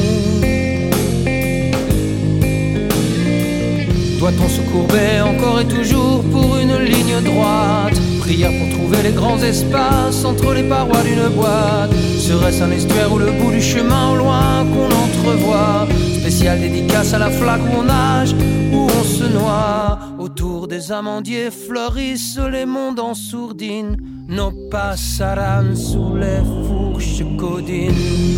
Doit-on 4.18 4.48
se 4.48 4.60
courber 4.72 5.20
encore 5.20 5.60
et 5.60 5.66
toujours 5.66 6.22
pour 6.24 6.57
ligne 6.88 7.20
droite 7.22 7.98
Prière 8.20 8.50
pour 8.58 8.68
trouver 8.76 9.02
les 9.02 9.12
grands 9.12 9.38
espaces 9.38 10.24
entre 10.24 10.52
les 10.52 10.62
parois 10.62 11.02
d'une 11.02 11.28
boîte. 11.34 11.90
Serait-ce 12.18 12.62
un 12.62 12.70
estuaire 12.70 13.12
ou 13.12 13.18
le 13.18 13.32
bout 13.32 13.50
du 13.50 13.62
chemin 13.62 14.12
au 14.12 14.16
loin 14.16 14.66
qu'on 14.72 14.86
entrevoit? 14.86 15.86
Spécial 16.20 16.60
dédicace 16.60 17.14
à 17.14 17.18
la 17.18 17.30
flaque 17.30 17.62
où 17.62 17.78
on 17.80 17.84
nage, 17.84 18.34
où 18.72 18.86
on 18.98 19.04
se 19.04 19.24
noie. 19.24 19.98
Autour 20.18 20.68
des 20.68 20.92
amandiers 20.92 21.50
fleurissent 21.50 22.38
les 22.52 22.66
mondes 22.66 23.00
en 23.00 23.14
sourdine. 23.14 23.96
Nos 24.28 24.52
passaran 24.70 25.74
sous 25.74 26.16
les 26.16 26.42
fourches 26.66 27.24
codines. 27.38 27.94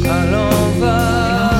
À 0.08 0.24
l'envers 0.26 1.59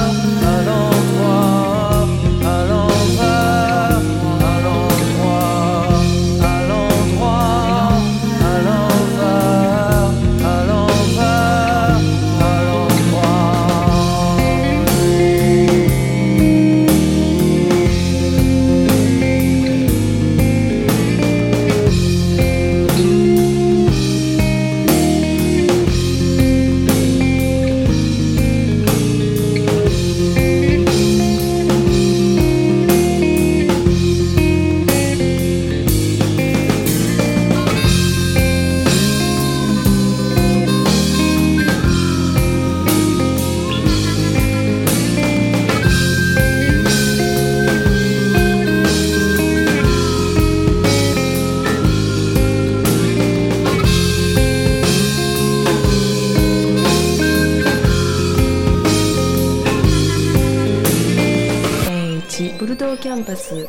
temps 62.96 63.22
passé. 63.22 63.66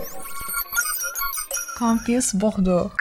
Campus 1.78 2.36
Bordeaux. 2.36 2.86
88.1 2.86 2.92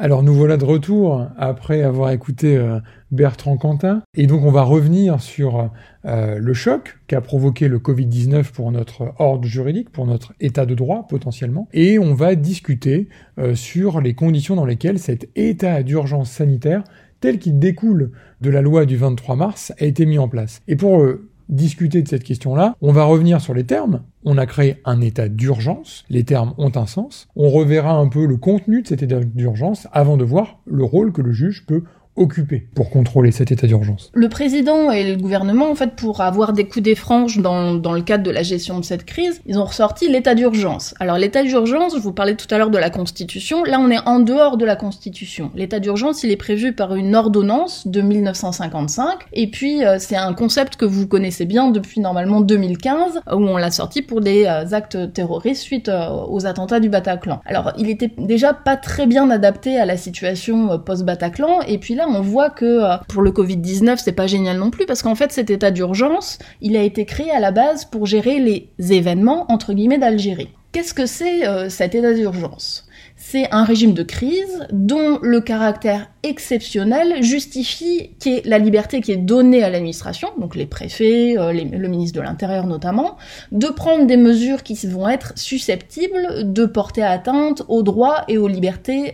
alors 0.00 0.22
nous 0.22 0.32
voilà 0.32 0.56
de 0.56 0.64
retour 0.64 1.26
après 1.36 1.82
avoir 1.82 2.12
écouté 2.12 2.56
euh, 2.56 2.78
Bertrand 3.10 3.56
Quentin. 3.56 4.04
Et 4.14 4.28
donc 4.28 4.44
on 4.44 4.52
va 4.52 4.62
revenir 4.62 5.20
sur 5.20 5.70
euh, 6.04 6.38
le 6.38 6.54
choc 6.54 7.00
qu'a 7.08 7.20
provoqué 7.20 7.66
le 7.66 7.80
Covid-19 7.80 8.52
pour 8.52 8.70
notre 8.70 9.12
ordre 9.18 9.44
juridique, 9.44 9.90
pour 9.90 10.06
notre 10.06 10.34
état 10.38 10.66
de 10.66 10.74
droit 10.76 11.08
potentiellement. 11.08 11.68
Et 11.72 11.98
on 11.98 12.14
va 12.14 12.36
discuter 12.36 13.08
euh, 13.38 13.56
sur 13.56 14.00
les 14.00 14.14
conditions 14.14 14.54
dans 14.54 14.64
lesquelles 14.64 15.00
cet 15.00 15.28
état 15.34 15.82
d'urgence 15.82 16.30
sanitaire 16.30 16.84
tel 17.20 17.40
qu'il 17.40 17.58
découle 17.58 18.12
de 18.40 18.50
la 18.50 18.62
loi 18.62 18.86
du 18.86 18.96
23 18.96 19.34
mars 19.34 19.72
a 19.80 19.84
été 19.84 20.06
mis 20.06 20.18
en 20.18 20.28
place. 20.28 20.62
Et 20.68 20.76
pour 20.76 21.04
discuter 21.48 22.02
de 22.02 22.08
cette 22.08 22.24
question-là, 22.24 22.74
on 22.80 22.92
va 22.92 23.04
revenir 23.04 23.40
sur 23.40 23.54
les 23.54 23.64
termes. 23.64 24.02
On 24.24 24.38
a 24.38 24.46
créé 24.46 24.80
un 24.84 25.00
état 25.00 25.28
d'urgence, 25.28 26.04
les 26.10 26.24
termes 26.24 26.54
ont 26.58 26.72
un 26.76 26.86
sens. 26.86 27.28
On 27.36 27.50
reverra 27.50 27.92
un 27.92 28.08
peu 28.08 28.26
le 28.26 28.36
contenu 28.36 28.82
de 28.82 28.88
cet 28.88 29.02
état 29.02 29.20
d'urgence 29.20 29.88
avant 29.92 30.16
de 30.16 30.24
voir 30.24 30.60
le 30.66 30.84
rôle 30.84 31.12
que 31.12 31.22
le 31.22 31.32
juge 31.32 31.64
peut 31.66 31.84
occupé 32.18 32.66
pour 32.74 32.90
contrôler 32.90 33.32
cet 33.32 33.50
état 33.52 33.66
d'urgence 33.66 34.10
Le 34.12 34.28
président 34.28 34.90
et 34.90 35.10
le 35.10 35.16
gouvernement, 35.16 35.70
en 35.70 35.74
fait, 35.74 35.96
pour 35.96 36.20
avoir 36.20 36.52
des 36.52 36.64
coups 36.64 36.82
des 36.82 36.94
dans, 37.38 37.74
dans 37.74 37.92
le 37.92 38.02
cadre 38.02 38.22
de 38.22 38.30
la 38.30 38.42
gestion 38.42 38.78
de 38.78 38.84
cette 38.84 39.04
crise, 39.04 39.40
ils 39.46 39.58
ont 39.58 39.64
ressorti 39.64 40.08
l'état 40.08 40.34
d'urgence. 40.34 40.94
Alors 41.00 41.16
l'état 41.16 41.42
d'urgence, 41.42 41.94
je 41.94 42.00
vous 42.00 42.12
parlais 42.12 42.34
tout 42.34 42.46
à 42.50 42.58
l'heure 42.58 42.70
de 42.70 42.78
la 42.78 42.90
Constitution, 42.90 43.64
là 43.64 43.78
on 43.80 43.90
est 43.90 44.00
en 44.06 44.20
dehors 44.20 44.56
de 44.56 44.64
la 44.64 44.76
Constitution. 44.76 45.50
L'état 45.54 45.80
d'urgence, 45.80 46.22
il 46.24 46.30
est 46.30 46.36
prévu 46.36 46.72
par 46.72 46.94
une 46.94 47.14
ordonnance 47.14 47.86
de 47.86 48.00
1955, 48.00 49.20
et 49.32 49.50
puis 49.50 49.84
euh, 49.84 49.96
c'est 49.98 50.16
un 50.16 50.34
concept 50.34 50.76
que 50.76 50.84
vous 50.84 51.06
connaissez 51.06 51.46
bien 51.46 51.70
depuis 51.70 52.00
normalement 52.00 52.40
2015, 52.40 53.20
où 53.32 53.36
on 53.36 53.56
l'a 53.56 53.70
sorti 53.70 54.02
pour 54.02 54.20
des 54.20 54.44
euh, 54.44 54.72
actes 54.72 55.12
terroristes 55.12 55.62
suite 55.62 55.88
euh, 55.88 56.08
aux 56.28 56.46
attentats 56.46 56.80
du 56.80 56.88
Bataclan. 56.88 57.40
Alors 57.46 57.72
il 57.78 57.88
était 57.88 58.12
déjà 58.18 58.52
pas 58.52 58.76
très 58.76 59.06
bien 59.06 59.30
adapté 59.30 59.78
à 59.78 59.86
la 59.86 59.96
situation 59.96 60.78
post-Bataclan, 60.78 61.60
et 61.66 61.78
puis 61.78 61.94
là 61.94 62.06
on 62.08 62.20
voit 62.20 62.50
que 62.50 62.64
euh, 62.64 62.96
pour 63.08 63.22
le 63.22 63.30
Covid-19, 63.30 63.98
c'est 63.98 64.12
pas 64.12 64.26
génial 64.26 64.58
non 64.58 64.70
plus, 64.70 64.86
parce 64.86 65.02
qu'en 65.02 65.14
fait, 65.14 65.32
cet 65.32 65.50
état 65.50 65.70
d'urgence, 65.70 66.38
il 66.60 66.76
a 66.76 66.82
été 66.82 67.04
créé 67.04 67.30
à 67.30 67.40
la 67.40 67.50
base 67.50 67.84
pour 67.84 68.06
gérer 68.06 68.38
les 68.38 68.92
événements, 68.92 69.50
entre 69.50 69.72
guillemets, 69.72 69.98
d'Algérie. 69.98 70.48
Qu'est-ce 70.72 70.94
que 70.94 71.06
c'est 71.06 71.46
euh, 71.46 71.68
cet 71.68 71.94
état 71.94 72.12
d'urgence? 72.12 72.84
C'est 73.16 73.50
un 73.52 73.64
régime 73.64 73.94
de 73.94 74.04
crise 74.04 74.66
dont 74.70 75.18
le 75.22 75.40
caractère 75.40 76.08
exceptionnel 76.22 77.22
justifie 77.22 78.10
la 78.44 78.58
liberté 78.58 79.00
qui 79.00 79.10
est 79.10 79.16
donnée 79.16 79.64
à 79.64 79.70
l'administration, 79.70 80.28
donc 80.38 80.54
les 80.54 80.66
préfets, 80.66 81.36
euh, 81.36 81.52
le 81.52 81.88
ministre 81.88 82.16
de 82.16 82.22
l'Intérieur 82.22 82.66
notamment, 82.66 83.16
de 83.50 83.66
prendre 83.66 84.06
des 84.06 84.16
mesures 84.16 84.62
qui 84.62 84.74
vont 84.86 85.08
être 85.08 85.32
susceptibles 85.36 86.52
de 86.52 86.64
porter 86.64 87.02
atteinte 87.02 87.64
aux 87.66 87.82
droits 87.82 88.24
et 88.28 88.38
aux 88.38 88.48
libertés 88.48 89.12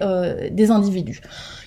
des 0.50 0.70
individus. 0.70 1.20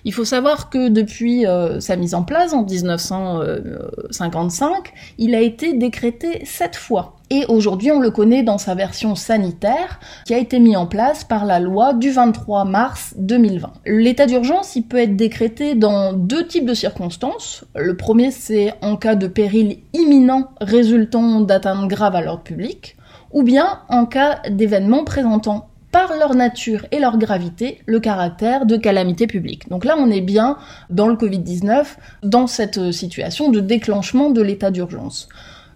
Il 0.08 0.14
faut 0.14 0.24
savoir 0.24 0.70
que 0.70 0.88
depuis 0.88 1.46
euh, 1.46 1.82
sa 1.82 1.98
mise 1.98 2.16
en 2.16 2.24
place 2.24 2.54
en 2.54 2.64
1955, 2.64 4.94
il 5.18 5.36
a 5.36 5.42
été 5.42 5.74
décrété 5.74 6.46
sept 6.46 6.78
fois. 6.78 7.18
Et 7.30 7.44
aujourd'hui, 7.50 7.92
on 7.92 8.00
le 8.00 8.10
connaît 8.10 8.42
dans 8.42 8.58
sa 8.58 8.74
version 8.74 9.16
sanitaire, 9.16 10.00
qui 10.26 10.34
a 10.34 10.38
été 10.38 10.60
mis 10.60 10.78
en 10.78 10.86
place 10.86 11.26
par 11.26 11.44
la 11.44 11.60
loi 11.60 11.94
du 11.94 12.10
23 12.10 12.64
mars 12.64 13.16
2020. 13.18 13.74
L'état 13.86 14.28
d'urgence, 14.28 14.78
il 14.78 14.84
peut 14.84 15.00
être 15.00 15.18
décrété 15.18 15.76
dans 15.76 16.14
deux 16.14 16.48
types 16.48 16.66
de 16.66 16.74
circonstances. 16.74 17.66
Le 17.76 17.98
premier, 17.98 18.32
c'est 18.32 18.76
en 18.82 18.96
cas 18.96 19.16
de 19.16 19.28
péril 19.28 19.80
imminent 19.92 20.52
résultant 20.62 21.42
d'atteinte 21.42 21.90
grave 21.90 22.16
à 22.16 22.22
l'ordre 22.22 22.44
public, 22.44 22.96
ou 23.34 23.44
bien 23.44 23.82
en 23.90 24.06
cas 24.06 24.40
d'événement 24.50 25.04
présentant 25.04 25.68
par 25.98 26.16
leur 26.16 26.36
nature 26.36 26.86
et 26.92 27.00
leur 27.00 27.18
gravité, 27.18 27.80
le 27.88 28.00
caractère 28.00 28.68
de 28.68 28.78
calamité 28.78 29.26
publique. 29.26 29.68
Donc 29.68 29.84
là, 29.84 29.96
on 29.98 30.12
est 30.12 30.22
bien 30.22 30.60
dans 30.92 31.08
le 31.08 31.16
Covid-19, 31.16 31.86
dans 32.22 32.46
cette 32.46 32.78
euh, 32.78 32.92
situation 32.92 33.50
de 33.50 33.60
déclenchement 33.60 34.30
de 34.30 34.44
l'état 34.44 34.70
d'urgence. 34.70 35.28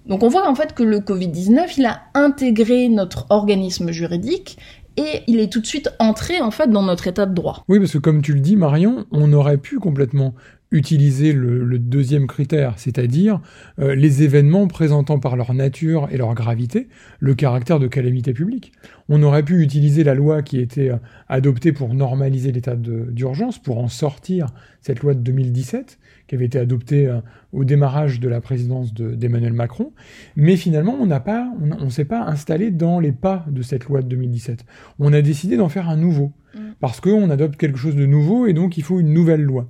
Donc 0.06 0.22
on 0.22 0.28
voit 0.28 0.48
en 0.48 0.54
fait 0.54 0.76
que 0.76 0.84
le 0.84 1.00
Covid-19, 1.00 1.74
il 1.78 1.86
a 1.88 2.02
intégré 2.14 2.88
notre 2.88 3.26
organisme 3.32 3.92
juridique 3.92 4.60
et 4.98 5.22
il 5.28 5.40
est 5.40 5.52
tout 5.52 5.62
de 5.62 5.66
suite 5.66 5.90
entré 6.00 6.42
en 6.42 6.52
fait 6.52 6.70
dans 6.70 6.84
notre 6.84 7.08
état 7.08 7.26
de 7.26 7.34
droit. 7.34 7.64
Oui, 7.68 7.80
parce 7.80 7.94
que 7.94 7.98
comme 7.98 8.22
tu 8.22 8.34
le 8.34 8.40
dis, 8.40 8.56
Marion, 8.56 9.06
on 9.12 9.32
aurait 9.34 9.58
pu 9.58 9.80
complètement 9.80 10.34
utiliser 10.72 11.34
le, 11.34 11.78
deuxième 11.80 12.28
critère, 12.28 12.76
c'est-à-dire 12.78 13.42
euh, 13.80 13.94
les 13.94 14.24
événements 14.24 14.68
présentant 14.68 15.20
par 15.20 15.36
leur 15.36 15.54
nature 15.54 16.08
et 16.12 16.18
leur 16.18 16.34
gravité 16.34 16.88
le 17.20 17.36
caractère 17.36 17.80
de 17.80 17.88
calamité 17.88 18.34
publique. 18.34 18.72
On 19.10 19.22
aurait 19.22 19.44
pu 19.44 19.62
utiliser 19.62 20.04
la 20.06 20.16
loi 20.16 20.42
qui 20.42 20.60
était 20.60 20.92
euh, 20.92 20.98
adoptée 21.28 21.74
pour 21.74 21.94
normaliser 21.94 22.54
l'état 22.54 22.76
d'urgence, 22.76 23.60
pour 23.60 23.80
en 23.80 23.90
sortir 23.90 24.48
cette 24.80 25.02
loi 25.02 25.14
de 25.14 25.20
2017, 25.20 26.00
qui 26.32 26.36
avait 26.36 26.46
été 26.46 26.60
adoptée 26.60 27.08
euh, 27.08 27.20
au 27.52 27.66
démarrage 27.66 28.22
de 28.22 28.30
la 28.30 28.40
présidence 28.40 28.94
d'Emmanuel 28.94 29.52
Macron, 29.52 29.92
mais 30.38 30.56
finalement 30.56 30.96
on 30.98 31.06
n'a 31.06 31.20
pas, 31.20 31.52
on, 31.60 31.90
s'est 31.90 32.06
pas 32.06 32.24
installé 32.24 32.72
dans 32.72 33.02
les 33.02 33.12
pas 33.12 33.46
de 33.50 33.62
cette 33.62 33.84
loi 33.84 34.02
de 34.02 34.08
2017. 34.08 34.64
On 34.98 35.12
a 35.12 35.22
décidé 35.22 35.58
d'en 35.58 35.68
faire 35.68 35.90
un 35.90 35.98
nouveau, 35.98 36.32
mmh. 36.56 36.60
parce 36.80 37.02
qu'on 37.02 37.30
adopte 37.30 37.58
quelque 37.58 37.78
chose 37.78 37.98
de 37.98 38.06
nouveau 38.06 38.46
et 38.46 38.54
donc 38.54 38.78
il 38.78 38.84
faut 38.84 39.02
une 39.02 39.12
nouvelle 39.12 39.42
loi. 39.42 39.68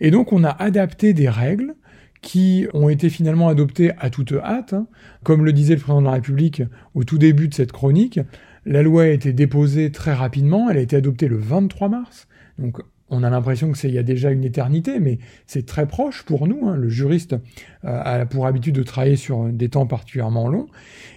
Et 0.00 0.10
donc 0.10 0.32
on 0.32 0.42
a 0.42 0.50
adapté 0.50 1.12
des 1.12 1.28
règles 1.28 1.76
qui 2.20 2.66
ont 2.74 2.88
été 2.88 3.08
finalement 3.08 3.46
adoptées 3.46 3.92
à 4.00 4.10
toute 4.10 4.32
hâte. 4.32 4.72
Hein. 4.72 4.88
Comme 5.22 5.44
le 5.44 5.52
disait 5.52 5.76
le 5.76 5.80
président 5.80 6.00
de 6.00 6.06
la 6.06 6.14
République 6.14 6.64
au 6.94 7.04
tout 7.04 7.18
début 7.18 7.46
de 7.46 7.54
cette 7.54 7.70
chronique, 7.70 8.18
la 8.66 8.82
loi 8.82 9.04
a 9.04 9.06
été 9.06 9.32
déposée 9.32 9.92
très 9.92 10.14
rapidement, 10.14 10.68
elle 10.68 10.78
a 10.78 10.80
été 10.80 10.96
adoptée 10.96 11.28
le 11.28 11.36
23 11.36 11.88
mars. 11.88 12.26
Donc 12.58 12.80
on 13.12 13.22
a 13.22 13.30
l'impression 13.30 13.70
que 13.70 13.78
c'est 13.78 13.88
il 13.88 13.94
y 13.94 13.98
a 13.98 14.02
déjà 14.02 14.30
une 14.30 14.42
éternité, 14.42 14.98
mais 14.98 15.18
c'est 15.46 15.66
très 15.66 15.86
proche 15.86 16.24
pour 16.24 16.48
nous. 16.48 16.66
Hein. 16.66 16.76
Le 16.76 16.88
juriste 16.88 17.34
euh, 17.84 18.02
a 18.02 18.26
pour 18.26 18.46
habitude 18.46 18.74
de 18.74 18.82
travailler 18.82 19.16
sur 19.16 19.44
des 19.44 19.68
temps 19.68 19.86
particulièrement 19.86 20.48
longs. 20.48 20.66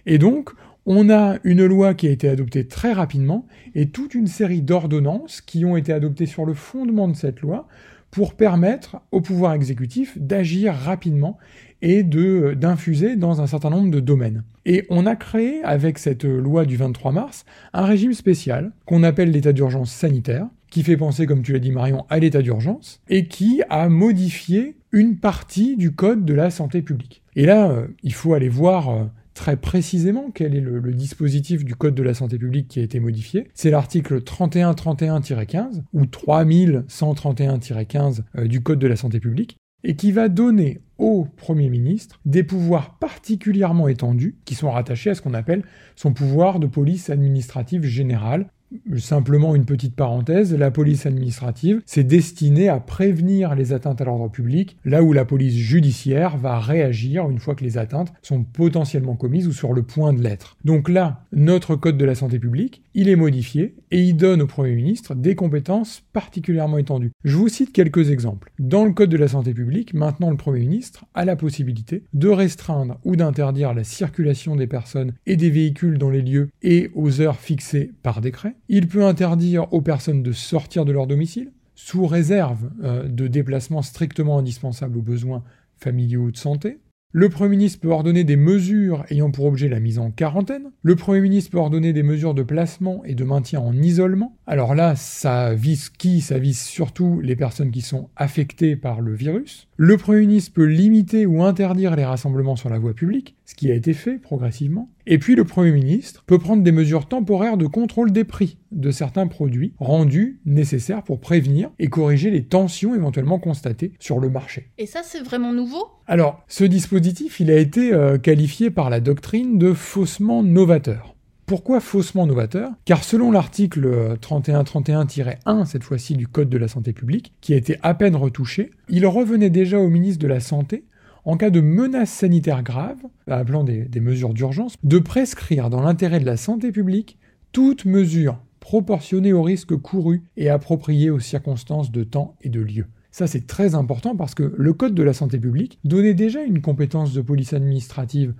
Et 0.05 0.17
donc, 0.17 0.51
on 0.85 1.09
a 1.09 1.37
une 1.43 1.65
loi 1.65 1.93
qui 1.93 2.07
a 2.07 2.11
été 2.11 2.29
adoptée 2.29 2.67
très 2.67 2.93
rapidement 2.93 3.47
et 3.73 3.89
toute 3.89 4.13
une 4.13 4.27
série 4.27 4.61
d'ordonnances 4.61 5.41
qui 5.41 5.65
ont 5.65 5.77
été 5.77 5.93
adoptées 5.93 6.27
sur 6.27 6.45
le 6.45 6.53
fondement 6.53 7.07
de 7.07 7.15
cette 7.15 7.41
loi 7.41 7.67
pour 8.11 8.35
permettre 8.35 8.97
au 9.11 9.19
pouvoir 9.19 9.53
exécutif 9.53 10.17
d'agir 10.17 10.73
rapidement 10.73 11.37
et 11.81 12.03
de 12.03 12.53
d'infuser 12.55 13.15
dans 13.15 13.41
un 13.41 13.47
certain 13.47 13.69
nombre 13.69 13.91
de 13.91 13.99
domaines. 13.99 14.43
Et 14.65 14.85
on 14.89 15.05
a 15.05 15.15
créé 15.15 15.63
avec 15.63 15.97
cette 15.97 16.23
loi 16.23 16.65
du 16.65 16.77
23 16.77 17.11
mars 17.11 17.45
un 17.73 17.85
régime 17.85 18.13
spécial 18.13 18.71
qu'on 18.85 19.03
appelle 19.03 19.31
l'état 19.31 19.53
d'urgence 19.53 19.91
sanitaire, 19.91 20.47
qui 20.75 20.83
fait 20.83 20.97
penser, 20.97 21.25
comme 21.25 21.41
tu 21.41 21.53
l'as 21.53 21.59
dit 21.59 21.71
Marion, 21.71 22.05
à 22.09 22.19
l'état 22.19 22.41
d'urgence, 22.41 22.99
et 23.07 23.29
qui 23.29 23.61
a 23.69 23.87
modifié 23.87 24.75
une 24.91 25.15
partie 25.15 25.77
du 25.77 25.93
code 25.93 26.25
de 26.25 26.33
la 26.33 26.49
santé 26.49 26.81
publique. 26.81 27.23
Et 27.37 27.45
là, 27.45 27.69
euh, 27.69 27.87
il 28.03 28.13
faut 28.13 28.33
aller 28.33 28.49
voir 28.49 28.89
euh, 28.89 29.05
très 29.33 29.55
précisément 29.55 30.31
quel 30.33 30.53
est 30.53 30.59
le, 30.59 30.81
dispositif 30.91 31.63
du 31.63 31.75
Code 31.75 31.95
de 31.95 32.03
la 32.03 32.13
santé 32.13 32.37
publique 32.37 32.67
qui 32.67 32.81
a 32.81 32.83
été 32.83 32.99
modifié. 32.99 33.47
C'est 33.53 33.69
l'article 33.69 34.19
3131-15 34.19 35.83
ou 35.93 36.03
3131-15 36.03 38.23
euh, 38.37 38.47
du 38.49 38.61
Code 38.61 38.79
de 38.79 38.87
la 38.87 38.97
santé 38.97 39.21
publique 39.21 39.55
et 39.85 39.95
qui 39.95 40.11
va 40.11 40.27
donner 40.27 40.81
au 40.97 41.25
Premier 41.37 41.69
ministre 41.69 42.19
des 42.25 42.43
pouvoirs 42.43 42.97
particulièrement 42.99 43.87
étendus 43.87 44.35
qui 44.43 44.55
sont 44.55 44.71
rattachés 44.71 45.11
à 45.11 45.15
ce 45.15 45.21
qu'on 45.21 45.33
appelle 45.33 45.63
son 45.95 46.11
pouvoir 46.11 46.59
de 46.59 46.67
police 46.67 47.09
administrative 47.09 47.83
générale 47.83 48.49
Simplement 48.97 49.55
une 49.55 49.65
petite 49.65 49.95
parenthèse, 49.95 50.53
la 50.53 50.71
police 50.71 51.05
administrative, 51.05 51.81
c'est 51.85 52.03
destiné 52.03 52.69
à 52.69 52.79
prévenir 52.79 53.55
les 53.55 53.73
atteintes 53.73 54.01
à 54.01 54.05
l'ordre 54.05 54.29
public, 54.29 54.77
là 54.85 55.03
où 55.03 55.13
la 55.13 55.25
police 55.25 55.55
judiciaire 55.55 56.37
va 56.37 56.59
réagir 56.59 57.29
une 57.29 57.39
fois 57.39 57.55
que 57.55 57.63
les 57.63 57.77
atteintes 57.77 58.13
sont 58.21 58.43
potentiellement 58.43 59.15
commises 59.15 59.47
ou 59.47 59.53
sur 59.53 59.73
le 59.73 59.83
point 59.83 60.13
de 60.13 60.21
l'être. 60.21 60.57
Donc 60.63 60.89
là, 60.89 61.25
notre 61.31 61.75
code 61.75 61.97
de 61.97 62.05
la 62.05 62.15
santé 62.15 62.39
publique, 62.39 62.81
il 62.93 63.09
est 63.09 63.15
modifié 63.15 63.75
et 63.91 64.01
il 64.01 64.15
donne 64.15 64.41
au 64.41 64.47
Premier 64.47 64.73
ministre 64.73 65.15
des 65.15 65.35
compétences 65.35 66.03
particulièrement 66.13 66.77
étendues. 66.77 67.11
Je 67.23 67.35
vous 67.35 67.49
cite 67.49 67.73
quelques 67.73 68.09
exemples. 68.09 68.51
Dans 68.59 68.85
le 68.85 68.93
code 68.93 69.09
de 69.09 69.17
la 69.17 69.27
santé 69.27 69.53
publique, 69.53 69.93
maintenant 69.93 70.29
le 70.29 70.37
Premier 70.37 70.59
ministre 70.59 71.05
a 71.13 71.25
la 71.25 71.35
possibilité 71.35 72.03
de 72.13 72.29
restreindre 72.29 72.97
ou 73.03 73.15
d'interdire 73.15 73.73
la 73.73 73.83
circulation 73.83 74.55
des 74.55 74.67
personnes 74.67 75.13
et 75.25 75.35
des 75.35 75.49
véhicules 75.49 75.97
dans 75.97 76.09
les 76.09 76.21
lieux 76.21 76.49
et 76.61 76.89
aux 76.95 77.21
heures 77.21 77.39
fixées 77.39 77.91
par 78.01 78.21
décret. 78.21 78.55
Il 78.67 78.87
peut 78.87 79.05
interdire 79.05 79.71
aux 79.73 79.81
personnes 79.81 80.23
de 80.23 80.31
sortir 80.31 80.85
de 80.85 80.91
leur 80.91 81.07
domicile, 81.07 81.51
sous 81.75 82.07
réserve 82.07 82.71
euh, 82.83 83.07
de 83.07 83.27
déplacements 83.27 83.81
strictement 83.81 84.39
indispensables 84.39 84.97
aux 84.97 85.03
besoins 85.03 85.43
familiaux 85.77 86.23
ou 86.23 86.31
de 86.31 86.37
santé. 86.37 86.79
Le 87.17 87.29
Premier 87.29 87.51
ministre 87.51 87.79
peut 87.79 87.91
ordonner 87.91 88.25
des 88.25 88.35
mesures 88.35 89.05
ayant 89.09 89.31
pour 89.31 89.45
objet 89.45 89.69
la 89.69 89.79
mise 89.79 89.99
en 89.99 90.11
quarantaine. 90.11 90.71
Le 90.81 90.97
Premier 90.97 91.21
ministre 91.21 91.51
peut 91.51 91.59
ordonner 91.59 91.93
des 91.93 92.03
mesures 92.03 92.33
de 92.33 92.43
placement 92.43 93.05
et 93.05 93.15
de 93.15 93.23
maintien 93.23 93.61
en 93.61 93.73
isolement. 93.73 94.35
Alors 94.47 94.75
là, 94.75 94.97
ça 94.97 95.53
vise 95.53 95.87
qui? 95.87 96.19
Ça 96.19 96.39
vise 96.39 96.59
surtout 96.59 97.21
les 97.21 97.37
personnes 97.37 97.71
qui 97.71 97.79
sont 97.79 98.09
affectées 98.17 98.75
par 98.75 98.99
le 98.99 99.13
virus. 99.13 99.69
Le 99.77 99.97
Premier 99.97 100.21
ministre 100.21 100.53
peut 100.53 100.63
limiter 100.63 101.25
ou 101.25 101.43
interdire 101.43 101.97
les 101.97 102.05
rassemblements 102.05 102.55
sur 102.55 102.69
la 102.69 102.79
voie 102.79 102.93
publique, 102.93 103.35
ce 103.43 103.55
qui 103.55 103.69
a 103.69 103.73
été 103.73 103.91
fait 103.91 104.17
progressivement. 104.17 104.89
Et 105.05 105.17
puis 105.17 105.35
le 105.35 105.43
Premier 105.43 105.73
ministre 105.73 106.23
peut 106.25 106.39
prendre 106.39 106.63
des 106.63 106.71
mesures 106.71 107.09
temporaires 107.09 107.57
de 107.57 107.67
contrôle 107.67 108.13
des 108.13 108.23
prix 108.23 108.57
de 108.71 108.89
certains 108.89 109.27
produits 109.27 109.73
rendus 109.77 110.39
nécessaires 110.45 111.03
pour 111.03 111.19
prévenir 111.19 111.71
et 111.77 111.89
corriger 111.89 112.31
les 112.31 112.45
tensions 112.45 112.95
éventuellement 112.95 113.37
constatées 113.37 113.91
sur 113.99 114.19
le 114.19 114.29
marché. 114.29 114.69
Et 114.77 114.85
ça, 114.85 115.01
c'est 115.03 115.21
vraiment 115.21 115.51
nouveau? 115.51 115.85
Alors, 116.07 116.45
ce 116.47 116.63
dispositif, 116.63 117.41
il 117.41 117.51
a 117.51 117.57
été 117.57 117.93
euh, 117.93 118.17
qualifié 118.17 118.71
par 118.71 118.89
la 118.89 119.01
doctrine 119.01 119.57
de 119.57 119.73
faussement 119.73 120.41
novateur. 120.41 121.14
Pourquoi 121.45 121.79
faussement 121.79 122.25
novateur? 122.25 122.71
Car 122.85 123.03
selon 123.03 123.31
l'article 123.31 124.17
3131-1, 124.19 125.65
cette 125.65 125.83
fois-ci 125.83 126.15
du 126.15 126.27
Code 126.27 126.49
de 126.49 126.57
la 126.57 126.67
santé 126.67 126.91
publique, 126.91 127.33
qui 127.39 127.53
a 127.53 127.57
été 127.57 127.77
à 127.83 127.93
peine 127.93 128.15
retouché, 128.15 128.71
il 128.89 129.05
revenait 129.05 129.51
déjà 129.51 129.79
au 129.79 129.87
ministre 129.87 130.23
de 130.23 130.27
la 130.27 130.39
Santé 130.39 130.85
en 131.23 131.37
cas 131.37 131.51
de 131.51 131.61
menace 131.61 132.09
sanitaire 132.09 132.63
grave, 132.63 132.97
appelant 133.27 133.63
des, 133.63 133.85
des 133.85 133.99
mesures 133.99 134.33
d'urgence, 134.33 134.75
de 134.83 134.97
prescrire 134.97 135.69
dans 135.69 135.81
l'intérêt 135.81 136.19
de 136.19 136.25
la 136.25 136.37
santé 136.37 136.71
publique 136.71 137.19
toute 137.51 137.85
mesure 137.85 138.39
proportionnée 138.59 139.33
au 139.33 139.43
risque 139.43 139.75
couru 139.75 140.23
et 140.37 140.49
appropriée 140.49 141.11
aux 141.11 141.19
circonstances 141.19 141.91
de 141.91 142.03
temps 142.03 142.35
et 142.41 142.49
de 142.49 142.59
lieu. 142.59 142.87
Ça, 143.11 143.27
c'est 143.27 143.47
très 143.47 143.75
important 143.75 144.15
parce 144.15 144.35
que 144.35 144.53
le 144.57 144.73
Code 144.73 144.95
de 144.95 145.03
la 145.03 145.13
santé 145.13 145.39
publique 145.39 145.79
donnait 145.83 146.15
déjà 146.15 146.41
une 146.41 146.61
compétence 146.61 147.13
de 147.13 147.21
police 147.21 147.53
administrative 147.53 148.33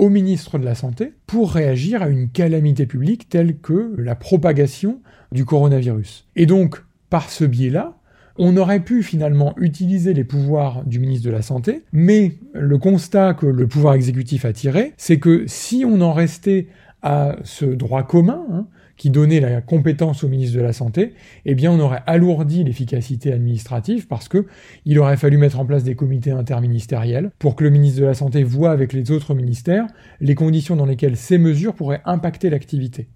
au 0.00 0.08
ministre 0.08 0.58
de 0.58 0.64
la 0.64 0.74
Santé 0.74 1.12
pour 1.26 1.52
réagir 1.52 2.02
à 2.02 2.08
une 2.08 2.30
calamité 2.30 2.86
publique 2.86 3.28
telle 3.28 3.58
que 3.58 3.94
la 3.98 4.14
propagation 4.14 5.00
du 5.30 5.44
coronavirus. 5.44 6.26
Et 6.36 6.46
donc, 6.46 6.82
par 7.10 7.28
ce 7.28 7.44
biais-là, 7.44 7.98
on 8.38 8.56
aurait 8.56 8.80
pu 8.80 9.02
finalement 9.02 9.54
utiliser 9.58 10.14
les 10.14 10.24
pouvoirs 10.24 10.86
du 10.86 11.00
ministre 11.00 11.26
de 11.26 11.30
la 11.30 11.42
Santé, 11.42 11.82
mais 11.92 12.36
le 12.54 12.78
constat 12.78 13.34
que 13.34 13.44
le 13.44 13.66
pouvoir 13.66 13.92
exécutif 13.92 14.46
a 14.46 14.54
tiré, 14.54 14.94
c'est 14.96 15.18
que 15.18 15.44
si 15.46 15.84
on 15.86 16.00
en 16.00 16.14
restait 16.14 16.68
à 17.02 17.36
ce 17.44 17.66
droit 17.66 18.02
commun, 18.02 18.46
hein, 18.50 18.66
qui 19.00 19.08
donnait 19.08 19.40
la 19.40 19.62
compétence 19.62 20.24
au 20.24 20.28
ministre 20.28 20.58
de 20.58 20.62
la 20.62 20.74
Santé, 20.74 21.14
eh 21.46 21.54
bien 21.54 21.72
on 21.72 21.80
aurait 21.80 22.02
alourdi 22.06 22.64
l'efficacité 22.64 23.32
administrative 23.32 24.06
parce 24.06 24.28
que 24.28 24.44
il 24.84 24.98
aurait 24.98 25.16
fallu 25.16 25.38
mettre 25.38 25.58
en 25.58 25.64
place 25.64 25.84
des 25.84 25.94
comités 25.94 26.32
interministériels 26.32 27.30
pour 27.38 27.56
que 27.56 27.64
le 27.64 27.70
ministre 27.70 28.02
de 28.02 28.04
la 28.04 28.12
Santé 28.12 28.42
voit 28.42 28.72
avec 28.72 28.92
les 28.92 29.10
autres 29.10 29.34
ministères 29.34 29.86
les 30.20 30.34
conditions 30.34 30.76
dans 30.76 30.84
lesquelles 30.84 31.16
ces 31.16 31.38
mesures 31.38 31.72
pourraient 31.72 32.02
impacter 32.04 32.50
l'activité. 32.50 33.08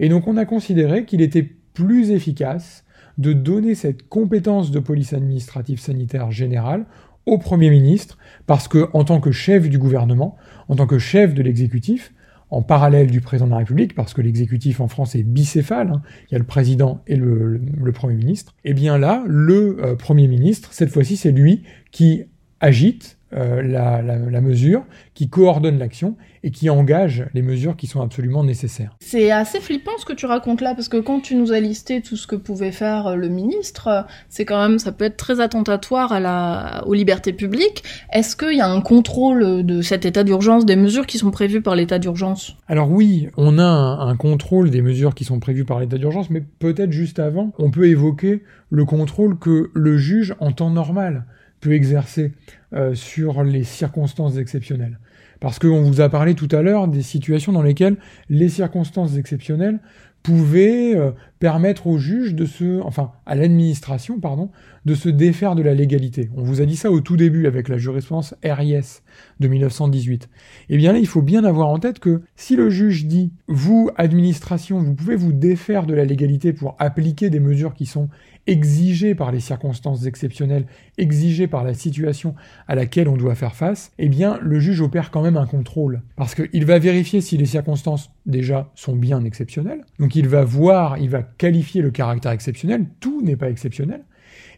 Et 0.00 0.08
donc 0.08 0.26
on 0.26 0.36
a 0.36 0.44
considéré 0.44 1.04
qu'il 1.04 1.20
était 1.20 1.48
plus 1.72 2.10
efficace 2.10 2.84
de 3.16 3.32
donner 3.32 3.76
cette 3.76 4.08
compétence 4.08 4.72
de 4.72 4.80
police 4.80 5.12
administrative 5.12 5.78
sanitaire 5.78 6.32
générale 6.32 6.84
au 7.26 7.38
Premier 7.38 7.70
ministre, 7.70 8.18
parce 8.48 8.66
que 8.66 8.88
en 8.92 9.04
tant 9.04 9.20
que 9.20 9.30
chef 9.30 9.68
du 9.68 9.78
gouvernement, 9.78 10.36
en 10.66 10.74
tant 10.74 10.88
que 10.88 10.98
chef 10.98 11.32
de 11.32 11.42
l'exécutif, 11.42 12.12
en 12.50 12.62
parallèle 12.62 13.10
du 13.10 13.20
président 13.20 13.46
de 13.46 13.50
la 13.50 13.58
République, 13.58 13.94
parce 13.94 14.14
que 14.14 14.22
l'exécutif 14.22 14.80
en 14.80 14.88
France 14.88 15.14
est 15.14 15.22
bicéphale, 15.22 15.90
hein, 15.90 16.02
il 16.28 16.32
y 16.32 16.34
a 16.36 16.38
le 16.38 16.46
président 16.46 17.02
et 17.06 17.16
le, 17.16 17.60
Premier 17.92 18.14
ministre, 18.14 18.54
et 18.64 18.70
eh 18.70 18.74
bien 18.74 18.98
là, 18.98 19.24
le 19.26 19.78
euh, 19.82 19.96
Premier 19.96 20.28
ministre, 20.28 20.72
cette 20.72 20.90
fois-ci, 20.90 21.16
c'est 21.16 21.32
lui 21.32 21.62
qui 21.90 22.24
agite 22.60 23.17
euh, 23.34 23.60
la, 23.62 24.00
la, 24.00 24.40
mesure, 24.40 24.84
qui 25.12 25.28
coordonne 25.28 25.78
l'action 25.78 26.16
et 26.42 26.50
qui 26.50 26.70
engage 26.70 27.26
les 27.34 27.42
mesures 27.42 27.76
qui 27.76 27.86
sont 27.86 28.00
absolument 28.00 28.42
nécessaires. 28.42 28.96
C'est 29.00 29.30
assez 29.30 29.60
flippant 29.60 29.90
ce 29.98 30.06
que 30.06 30.14
tu 30.14 30.24
racontes 30.24 30.62
là, 30.62 30.74
parce 30.74 30.88
que 30.88 30.96
quand 30.96 31.20
tu 31.20 31.34
nous 31.34 31.52
as 31.52 31.60
listé 31.60 32.00
tout 32.00 32.16
ce 32.16 32.26
que 32.26 32.36
pouvait 32.36 32.72
faire 32.72 33.08
euh, 33.08 33.14
le 33.16 33.28
ministre, 33.28 34.06
c'est 34.30 34.46
quand 34.46 34.66
même, 34.66 34.78
ça 34.78 34.92
peut 34.92 35.04
être 35.04 35.18
très 35.18 35.40
attentatoire 35.40 36.10
à 36.12 36.20
la, 36.20 36.84
aux 36.86 36.94
libertés 36.94 37.34
publiques. 37.34 37.84
Est-ce 38.14 38.34
qu'il 38.34 38.56
y 38.56 38.62
a 38.62 38.68
un 38.68 38.80
contrôle 38.80 39.62
de 39.62 39.82
cet 39.82 40.06
état 40.06 40.24
d'urgence, 40.24 40.64
des 40.64 40.76
mesures 40.76 41.06
qui 41.06 41.18
sont 41.18 41.30
prévues 41.30 41.60
par 41.60 41.76
l'état 41.76 41.98
d'urgence? 41.98 42.56
Alors 42.66 42.90
oui, 42.90 43.28
on 43.36 43.58
a 43.58 43.62
un, 43.62 44.08
un 44.08 44.16
contrôle 44.16 44.70
des 44.70 44.80
mesures 44.80 45.14
qui 45.14 45.24
sont 45.24 45.38
prévues 45.38 45.66
par 45.66 45.80
l'état 45.80 45.98
d'urgence, 45.98 46.30
mais 46.30 46.42
peut-être 46.60 46.92
juste 46.92 47.18
avant, 47.18 47.52
on 47.58 47.70
peut 47.70 47.88
évoquer 47.88 48.42
le 48.70 48.86
contrôle 48.86 49.38
que 49.38 49.70
le 49.74 49.98
juge 49.98 50.34
en 50.40 50.52
temps 50.52 50.70
normal 50.70 51.24
peut 51.60 51.72
exercer 51.72 52.32
euh, 52.72 52.94
sur 52.94 53.42
les 53.42 53.64
circonstances 53.64 54.36
exceptionnelles. 54.36 54.98
Parce 55.40 55.58
qu'on 55.58 55.82
vous 55.82 56.00
a 56.00 56.08
parlé 56.08 56.34
tout 56.34 56.48
à 56.50 56.62
l'heure 56.62 56.88
des 56.88 57.02
situations 57.02 57.52
dans 57.52 57.62
lesquelles 57.62 57.96
les 58.28 58.48
circonstances 58.48 59.16
exceptionnelles 59.16 59.78
pouvaient 60.22 60.96
euh, 60.96 61.12
permettre 61.38 61.86
au 61.86 61.98
juge 61.98 62.34
de 62.34 62.44
se, 62.44 62.80
enfin 62.82 63.12
à 63.26 63.34
l'administration 63.34 64.18
pardon, 64.20 64.50
de 64.84 64.94
se 64.94 65.08
défaire 65.08 65.54
de 65.54 65.62
la 65.62 65.74
légalité. 65.74 66.30
On 66.36 66.42
vous 66.42 66.60
a 66.60 66.66
dit 66.66 66.76
ça 66.76 66.90
au 66.90 67.00
tout 67.00 67.16
début 67.16 67.46
avec 67.46 67.68
la 67.68 67.78
jurisprudence 67.78 68.34
RIS 68.42 69.02
de 69.40 69.48
1918. 69.48 70.28
Eh 70.70 70.76
bien 70.76 70.92
là, 70.92 70.98
il 70.98 71.06
faut 71.06 71.22
bien 71.22 71.44
avoir 71.44 71.68
en 71.68 71.78
tête 71.78 71.98
que 71.98 72.22
si 72.36 72.56
le 72.56 72.70
juge 72.70 73.06
dit 73.06 73.32
vous 73.46 73.90
administration, 73.96 74.80
vous 74.80 74.94
pouvez 74.94 75.16
vous 75.16 75.32
défaire 75.32 75.86
de 75.86 75.94
la 75.94 76.04
légalité 76.04 76.52
pour 76.52 76.74
appliquer 76.78 77.30
des 77.30 77.40
mesures 77.40 77.74
qui 77.74 77.86
sont 77.86 78.08
exigé 78.46 79.14
par 79.14 79.30
les 79.30 79.40
circonstances 79.40 80.06
exceptionnelles, 80.06 80.66
exigé 80.96 81.46
par 81.46 81.64
la 81.64 81.74
situation 81.74 82.34
à 82.66 82.74
laquelle 82.74 83.08
on 83.08 83.16
doit 83.16 83.34
faire 83.34 83.54
face, 83.54 83.92
eh 83.98 84.08
bien 84.08 84.38
le 84.40 84.58
juge 84.58 84.80
opère 84.80 85.10
quand 85.10 85.22
même 85.22 85.36
un 85.36 85.46
contrôle. 85.46 86.02
Parce 86.16 86.34
qu'il 86.34 86.64
va 86.64 86.78
vérifier 86.78 87.20
si 87.20 87.36
les 87.36 87.44
circonstances 87.44 88.10
déjà 88.24 88.70
sont 88.74 88.96
bien 88.96 89.22
exceptionnelles. 89.24 89.84
Donc 89.98 90.16
il 90.16 90.28
va 90.28 90.44
voir, 90.44 90.96
il 90.98 91.10
va 91.10 91.27
qualifier 91.36 91.82
le 91.82 91.90
caractère 91.90 92.32
exceptionnel, 92.32 92.86
tout 93.00 93.22
n'est 93.22 93.36
pas 93.36 93.50
exceptionnel. 93.50 94.02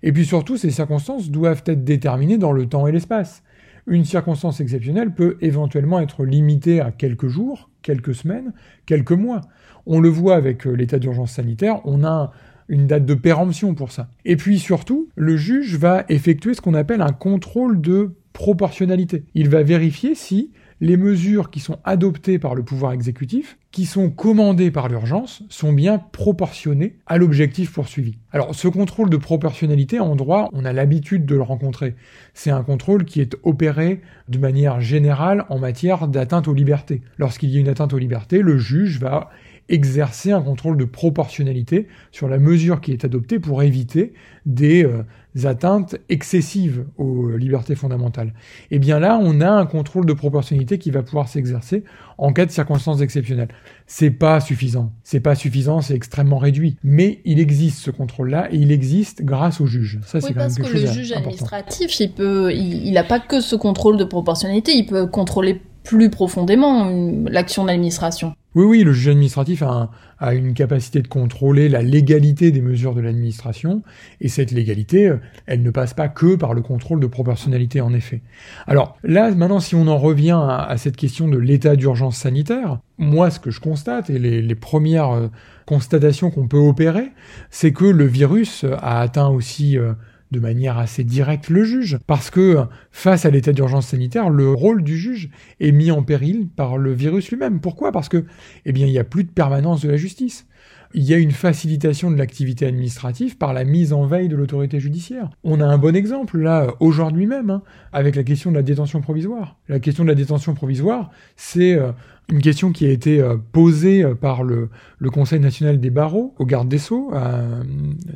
Et 0.02 0.12
puis 0.12 0.24
surtout, 0.24 0.56
ces 0.56 0.70
circonstances 0.70 1.30
doivent 1.30 1.62
être 1.66 1.84
déterminées 1.84 2.38
dans 2.38 2.52
le 2.52 2.66
temps 2.66 2.86
et 2.86 2.92
l'espace. 2.92 3.42
Une 3.86 4.04
circonstance 4.04 4.60
exceptionnelle 4.60 5.12
peut 5.12 5.36
éventuellement 5.40 6.00
être 6.00 6.24
limitée 6.24 6.80
à 6.80 6.90
quelques 6.90 7.28
jours, 7.28 7.70
quelques 7.82 8.14
semaines, 8.14 8.52
quelques 8.86 9.12
mois. 9.12 9.40
On 9.86 10.00
le 10.00 10.08
voit 10.08 10.36
avec 10.36 10.66
euh, 10.66 10.72
l'état 10.72 10.98
d'urgence 10.98 11.32
sanitaire, 11.32 11.80
on 11.84 12.04
a 12.04 12.32
une 12.68 12.86
date 12.86 13.04
de 13.04 13.14
péremption 13.14 13.74
pour 13.74 13.90
ça. 13.90 14.08
Et 14.24 14.36
puis 14.36 14.58
surtout, 14.58 15.08
le 15.16 15.36
juge 15.36 15.76
va 15.76 16.04
effectuer 16.08 16.54
ce 16.54 16.60
qu'on 16.60 16.74
appelle 16.74 17.02
un 17.02 17.12
contrôle 17.12 17.80
de 17.80 18.14
proportionnalité. 18.32 19.24
Il 19.34 19.48
va 19.48 19.62
vérifier 19.62 20.14
si 20.14 20.50
les 20.80 20.96
mesures 20.96 21.50
qui 21.50 21.60
sont 21.60 21.78
adoptées 21.84 22.38
par 22.38 22.54
le 22.54 22.62
pouvoir 22.62 22.92
exécutif, 22.92 23.58
qui 23.70 23.84
sont 23.84 24.10
commandées 24.10 24.70
par 24.70 24.88
l'urgence, 24.88 25.42
sont 25.48 25.72
bien 25.72 25.98
proportionnées 25.98 26.96
à 27.06 27.18
l'objectif 27.18 27.72
poursuivi. 27.72 28.16
Alors 28.32 28.54
ce 28.54 28.66
contrôle 28.66 29.10
de 29.10 29.16
proportionnalité 29.16 30.00
en 30.00 30.16
droit, 30.16 30.48
on 30.52 30.64
a 30.64 30.72
l'habitude 30.72 31.26
de 31.26 31.34
le 31.34 31.42
rencontrer. 31.42 31.94
C'est 32.34 32.50
un 32.50 32.62
contrôle 32.62 33.04
qui 33.04 33.20
est 33.20 33.36
opéré 33.42 34.00
de 34.28 34.38
manière 34.38 34.80
générale 34.80 35.44
en 35.50 35.58
matière 35.58 36.08
d'atteinte 36.08 36.48
aux 36.48 36.54
libertés. 36.54 37.02
Lorsqu'il 37.18 37.50
y 37.50 37.56
a 37.58 37.60
une 37.60 37.68
atteinte 37.68 37.92
aux 37.92 37.98
libertés, 37.98 38.42
le 38.42 38.58
juge 38.58 38.98
va 38.98 39.30
exercer 39.70 40.32
un 40.32 40.42
contrôle 40.42 40.76
de 40.76 40.84
proportionnalité 40.84 41.86
sur 42.10 42.28
la 42.28 42.38
mesure 42.38 42.80
qui 42.80 42.92
est 42.92 43.04
adoptée 43.04 43.38
pour 43.38 43.62
éviter 43.62 44.12
des 44.44 44.84
euh, 44.84 45.04
atteintes 45.44 45.96
excessives 46.08 46.84
aux 46.98 47.36
libertés 47.36 47.76
fondamentales. 47.76 48.34
Et 48.70 48.76
eh 48.76 48.78
bien 48.78 48.98
là, 48.98 49.18
on 49.22 49.40
a 49.40 49.48
un 49.48 49.66
contrôle 49.66 50.06
de 50.06 50.12
proportionnalité 50.12 50.78
qui 50.78 50.90
va 50.90 51.02
pouvoir 51.02 51.28
s'exercer 51.28 51.84
en 52.18 52.32
cas 52.32 52.46
de 52.46 52.50
circonstances 52.50 53.00
exceptionnelles. 53.00 53.48
C'est 53.86 54.10
pas 54.10 54.40
suffisant. 54.40 54.92
C'est 55.04 55.20
pas 55.20 55.34
suffisant, 55.34 55.80
c'est 55.80 55.94
extrêmement 55.94 56.38
réduit. 56.38 56.76
Mais 56.82 57.20
il 57.24 57.38
existe 57.38 57.78
ce 57.78 57.90
contrôle-là 57.90 58.48
et 58.50 58.56
il 58.56 58.72
existe 58.72 59.22
grâce 59.22 59.60
au 59.60 59.66
juge. 59.66 60.00
Ça, 60.04 60.20
c'est 60.20 60.34
quand 60.34 60.40
même 60.40 60.54
quelque 60.54 60.68
que 60.68 60.78
le 60.78 60.86
juge 60.86 61.12
administratif, 61.12 62.00
il 62.00 62.12
peut, 62.12 62.52
il 62.52 62.92
n'a 62.92 63.04
pas 63.04 63.20
que 63.20 63.40
ce 63.40 63.54
contrôle 63.54 63.96
de 63.96 64.04
proportionnalité, 64.04 64.72
il 64.74 64.86
peut 64.86 65.06
contrôler 65.06 65.60
plus 65.82 66.10
profondément 66.10 66.90
l'action 67.28 67.62
de 67.62 67.68
l'administration. 67.68 68.34
Oui, 68.56 68.64
oui, 68.64 68.84
le 68.84 68.92
juge 68.92 69.08
administratif 69.08 69.62
a, 69.62 69.90
une 70.34 70.54
capacité 70.54 71.00
de 71.02 71.08
contrôler 71.08 71.68
la 71.68 71.82
légalité 71.82 72.50
des 72.50 72.60
mesures 72.60 72.94
de 72.94 73.00
l'administration, 73.00 73.82
et 74.20 74.28
cette 74.28 74.50
légalité, 74.50 75.06
euh, 75.08 75.16
elle 75.46 75.62
ne 75.62 75.70
passe 75.70 75.94
pas 75.94 76.08
que 76.08 76.34
par 76.34 76.52
le 76.52 76.60
contrôle 76.60 77.00
de 77.00 77.06
proportionnalité, 77.06 77.80
en 77.80 77.94
effet. 77.94 78.22
Alors 78.66 78.98
là, 79.04 79.30
maintenant, 79.30 79.60
si 79.60 79.76
on 79.76 79.86
en 79.86 79.96
revient 79.96 80.38
à, 80.38 80.74
cette 80.78 80.96
question 80.96 81.28
de 81.28 81.38
l'état 81.38 81.76
d'urgence 81.76 82.16
sanitaire, 82.16 82.80
moi, 82.98 83.30
ce 83.30 83.38
que 83.38 83.50
je 83.50 83.60
constate, 83.60 84.10
et 84.10 84.18
les, 84.18 84.54
premières 84.56 85.10
euh, 85.12 85.28
constatations 85.64 86.30
qu'on 86.30 86.48
peut 86.48 86.58
opérer, 86.58 87.12
c'est 87.50 87.72
que 87.72 87.84
le 87.84 88.04
virus 88.04 88.64
a 88.64 89.00
atteint 89.00 89.28
aussi... 89.28 89.78
Euh, 89.78 89.92
de 90.30 90.40
manière 90.40 90.78
assez 90.78 91.04
directe 91.04 91.48
le 91.48 91.64
juge, 91.64 91.98
parce 92.06 92.30
que 92.30 92.64
face 92.90 93.24
à 93.24 93.30
l'état 93.30 93.52
d'urgence 93.52 93.88
sanitaire, 93.88 94.30
le 94.30 94.50
rôle 94.50 94.82
du 94.82 94.96
juge 94.96 95.30
est 95.60 95.72
mis 95.72 95.90
en 95.90 96.02
péril 96.02 96.48
par 96.54 96.78
le 96.78 96.92
virus 96.92 97.30
lui-même. 97.30 97.60
Pourquoi? 97.60 97.92
Parce 97.92 98.08
que, 98.08 98.24
eh 98.64 98.72
bien, 98.72 98.86
il 98.86 98.92
n'y 98.92 98.98
a 98.98 99.04
plus 99.04 99.24
de 99.24 99.30
permanence 99.30 99.82
de 99.82 99.90
la 99.90 99.96
justice. 99.96 100.46
Il 100.92 101.04
y 101.04 101.14
a 101.14 101.18
une 101.18 101.30
facilitation 101.30 102.10
de 102.10 102.16
l'activité 102.16 102.66
administrative 102.66 103.36
par 103.36 103.52
la 103.52 103.64
mise 103.64 103.92
en 103.92 104.06
veille 104.06 104.28
de 104.28 104.34
l'autorité 104.34 104.80
judiciaire. 104.80 105.30
On 105.44 105.60
a 105.60 105.64
un 105.64 105.78
bon 105.78 105.94
exemple 105.94 106.38
là 106.38 106.74
aujourd'hui 106.80 107.26
même 107.26 107.50
hein, 107.50 107.62
avec 107.92 108.16
la 108.16 108.24
question 108.24 108.50
de 108.50 108.56
la 108.56 108.62
détention 108.62 109.00
provisoire. 109.00 109.56
La 109.68 109.78
question 109.78 110.02
de 110.02 110.08
la 110.08 110.16
détention 110.16 110.52
provisoire, 110.54 111.10
c'est 111.36 111.74
euh, 111.74 111.92
Une 112.28 112.40
question 112.40 112.72
qui 112.72 112.86
a 112.86 112.90
été 112.90 113.20
euh, 113.20 113.36
posée 113.52 114.02
euh, 114.02 114.16
par 114.16 114.42
le, 114.42 114.68
Conseil 115.12 115.38
national 115.38 115.78
des 115.78 115.90
barreaux 115.90 116.34
au 116.38 116.44
garde 116.44 116.68
des 116.68 116.78
Sceaux, 116.78 117.12
à 117.14 117.40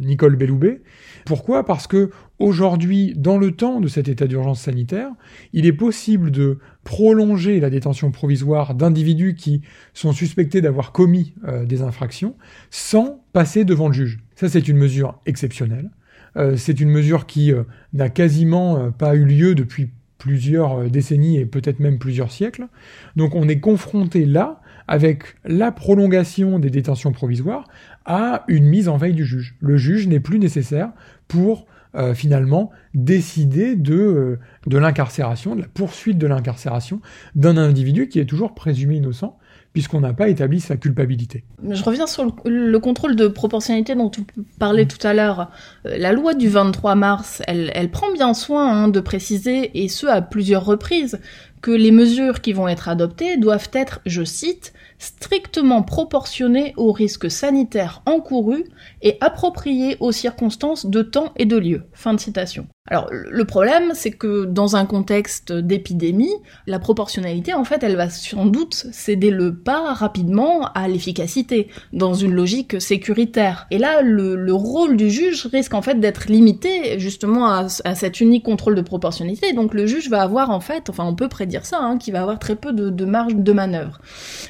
Nicole 0.00 0.34
Belloubet. 0.34 0.82
Pourquoi? 1.24 1.64
Parce 1.64 1.86
que 1.86 2.10
aujourd'hui, 2.38 3.14
dans 3.16 3.38
le 3.38 3.52
temps 3.52 3.80
de 3.80 3.88
cet 3.88 4.08
état 4.08 4.26
d'urgence 4.26 4.60
sanitaire, 4.60 5.10
il 5.52 5.66
est 5.66 5.72
possible 5.72 6.30
de 6.30 6.58
prolonger 6.84 7.60
la 7.60 7.70
détention 7.70 8.10
provisoire 8.10 8.74
d'individus 8.74 9.34
qui 9.34 9.62
sont 9.94 10.12
suspectés 10.12 10.60
d'avoir 10.60 10.92
commis 10.92 11.34
des 11.64 11.82
infractions 11.82 12.36
sans 12.70 13.24
passer 13.32 13.64
devant 13.64 13.88
le 13.88 13.94
juge. 13.94 14.18
Ça, 14.34 14.48
c'est 14.48 14.68
une 14.68 14.76
mesure 14.76 15.18
exceptionnelle. 15.26 15.90
Euh, 16.36 16.56
c'est 16.56 16.80
une 16.80 16.90
mesure 16.90 17.26
qui 17.26 17.52
euh, 17.52 17.62
n'a 17.92 18.08
quasiment 18.08 18.78
euh, 18.78 18.90
pas 18.90 19.14
eu 19.14 19.24
lieu 19.24 19.54
depuis 19.54 19.90
plusieurs 20.18 20.88
décennies 20.90 21.38
et 21.38 21.44
peut-être 21.44 21.80
même 21.80 21.98
plusieurs 21.98 22.32
siècles. 22.32 22.68
Donc 23.14 23.34
on 23.34 23.48
est 23.48 23.60
confronté 23.60 24.24
là, 24.24 24.60
avec 24.88 25.36
la 25.44 25.72
prolongation 25.72 26.58
des 26.58 26.70
détentions 26.70 27.12
provisoires, 27.12 27.66
à 28.04 28.44
une 28.48 28.66
mise 28.66 28.88
en 28.88 28.96
veille 28.96 29.14
du 29.14 29.24
juge. 29.24 29.56
Le 29.60 29.76
juge 29.76 30.06
n'est 30.08 30.20
plus 30.20 30.38
nécessaire 30.38 30.90
pour 31.28 31.66
finalement 32.14 32.72
décider 32.92 33.76
de, 33.76 34.40
de 34.66 34.78
l'incarcération, 34.78 35.54
de 35.54 35.60
la 35.60 35.68
poursuite 35.68 36.18
de 36.18 36.26
l'incarcération 36.26 37.00
d'un 37.36 37.56
individu 37.56 38.08
qui 38.08 38.18
est 38.18 38.24
toujours 38.24 38.52
présumé 38.52 38.96
innocent 38.96 39.38
puisqu'on 39.74 40.00
n'a 40.00 40.14
pas 40.14 40.28
établi 40.28 40.60
sa 40.60 40.76
culpabilité. 40.76 41.44
Je 41.68 41.82
reviens 41.82 42.06
sur 42.06 42.32
le, 42.44 42.78
contrôle 42.78 43.16
de 43.16 43.26
proportionnalité 43.26 43.96
dont 43.96 44.08
tu 44.08 44.24
parlais 44.60 44.86
tout 44.86 45.04
à 45.04 45.12
l'heure. 45.12 45.50
Euh, 45.84 45.98
la 45.98 46.12
loi 46.12 46.34
du 46.34 46.48
23 46.48 46.94
mars, 46.94 47.42
elle, 47.48 47.90
prend 47.90 48.10
bien 48.12 48.34
soin 48.34 48.70
hein, 48.70 48.88
de 48.88 49.00
préciser, 49.00 49.82
et 49.82 49.88
ce 49.88 50.06
à 50.06 50.22
plusieurs 50.22 50.64
reprises, 50.64 51.18
que 51.64 51.70
les 51.70 51.92
mesures 51.92 52.42
qui 52.42 52.52
vont 52.52 52.68
être 52.68 52.90
adoptées 52.90 53.38
doivent 53.38 53.70
être, 53.72 54.00
je 54.04 54.22
cite, 54.22 54.74
strictement 54.98 55.82
proportionnées 55.82 56.74
aux 56.76 56.92
risques 56.92 57.30
sanitaires 57.30 58.02
encourus 58.04 58.66
et 59.00 59.16
appropriées 59.22 59.96
aux 60.00 60.12
circonstances 60.12 60.84
de 60.84 61.00
temps 61.00 61.32
et 61.36 61.46
de 61.46 61.56
lieu. 61.56 61.84
Fin 61.94 62.12
de 62.12 62.20
citation. 62.20 62.66
Alors 62.90 63.08
le 63.10 63.46
problème, 63.46 63.92
c'est 63.94 64.10
que 64.10 64.44
dans 64.44 64.76
un 64.76 64.84
contexte 64.84 65.54
d'épidémie, 65.54 66.34
la 66.66 66.78
proportionnalité, 66.78 67.54
en 67.54 67.64
fait, 67.64 67.82
elle 67.82 67.96
va 67.96 68.10
sans 68.10 68.44
doute 68.44 68.74
céder 68.74 69.30
le 69.30 69.54
pas 69.54 69.94
rapidement 69.94 70.66
à 70.74 70.86
l'efficacité, 70.86 71.68
dans 71.94 72.12
une 72.12 72.34
logique 72.34 72.82
sécuritaire. 72.82 73.66
Et 73.70 73.78
là, 73.78 74.02
le, 74.02 74.52
rôle 74.52 74.98
du 74.98 75.08
juge 75.08 75.46
risque 75.46 75.72
en 75.72 75.80
fait 75.80 75.98
d'être 75.98 76.26
limité 76.28 76.98
justement 76.98 77.46
à, 77.46 77.68
cet 77.68 78.20
unique 78.20 78.44
contrôle 78.44 78.74
de 78.74 78.82
proportionnalité. 78.82 79.54
Donc 79.54 79.72
le 79.72 79.86
juge 79.86 80.10
va 80.10 80.20
avoir 80.20 80.50
en 80.50 80.60
fait, 80.60 80.90
enfin 80.90 81.06
on 81.06 81.14
peut 81.14 81.30
prédire 81.30 81.64
ça, 81.64 81.78
hein, 81.80 81.96
qu'il 81.96 82.12
va 82.12 82.20
avoir 82.20 82.38
très 82.38 82.54
peu 82.54 82.74
de, 82.74 83.04
marge 83.06 83.34
de 83.34 83.52
manœuvre. 83.54 83.98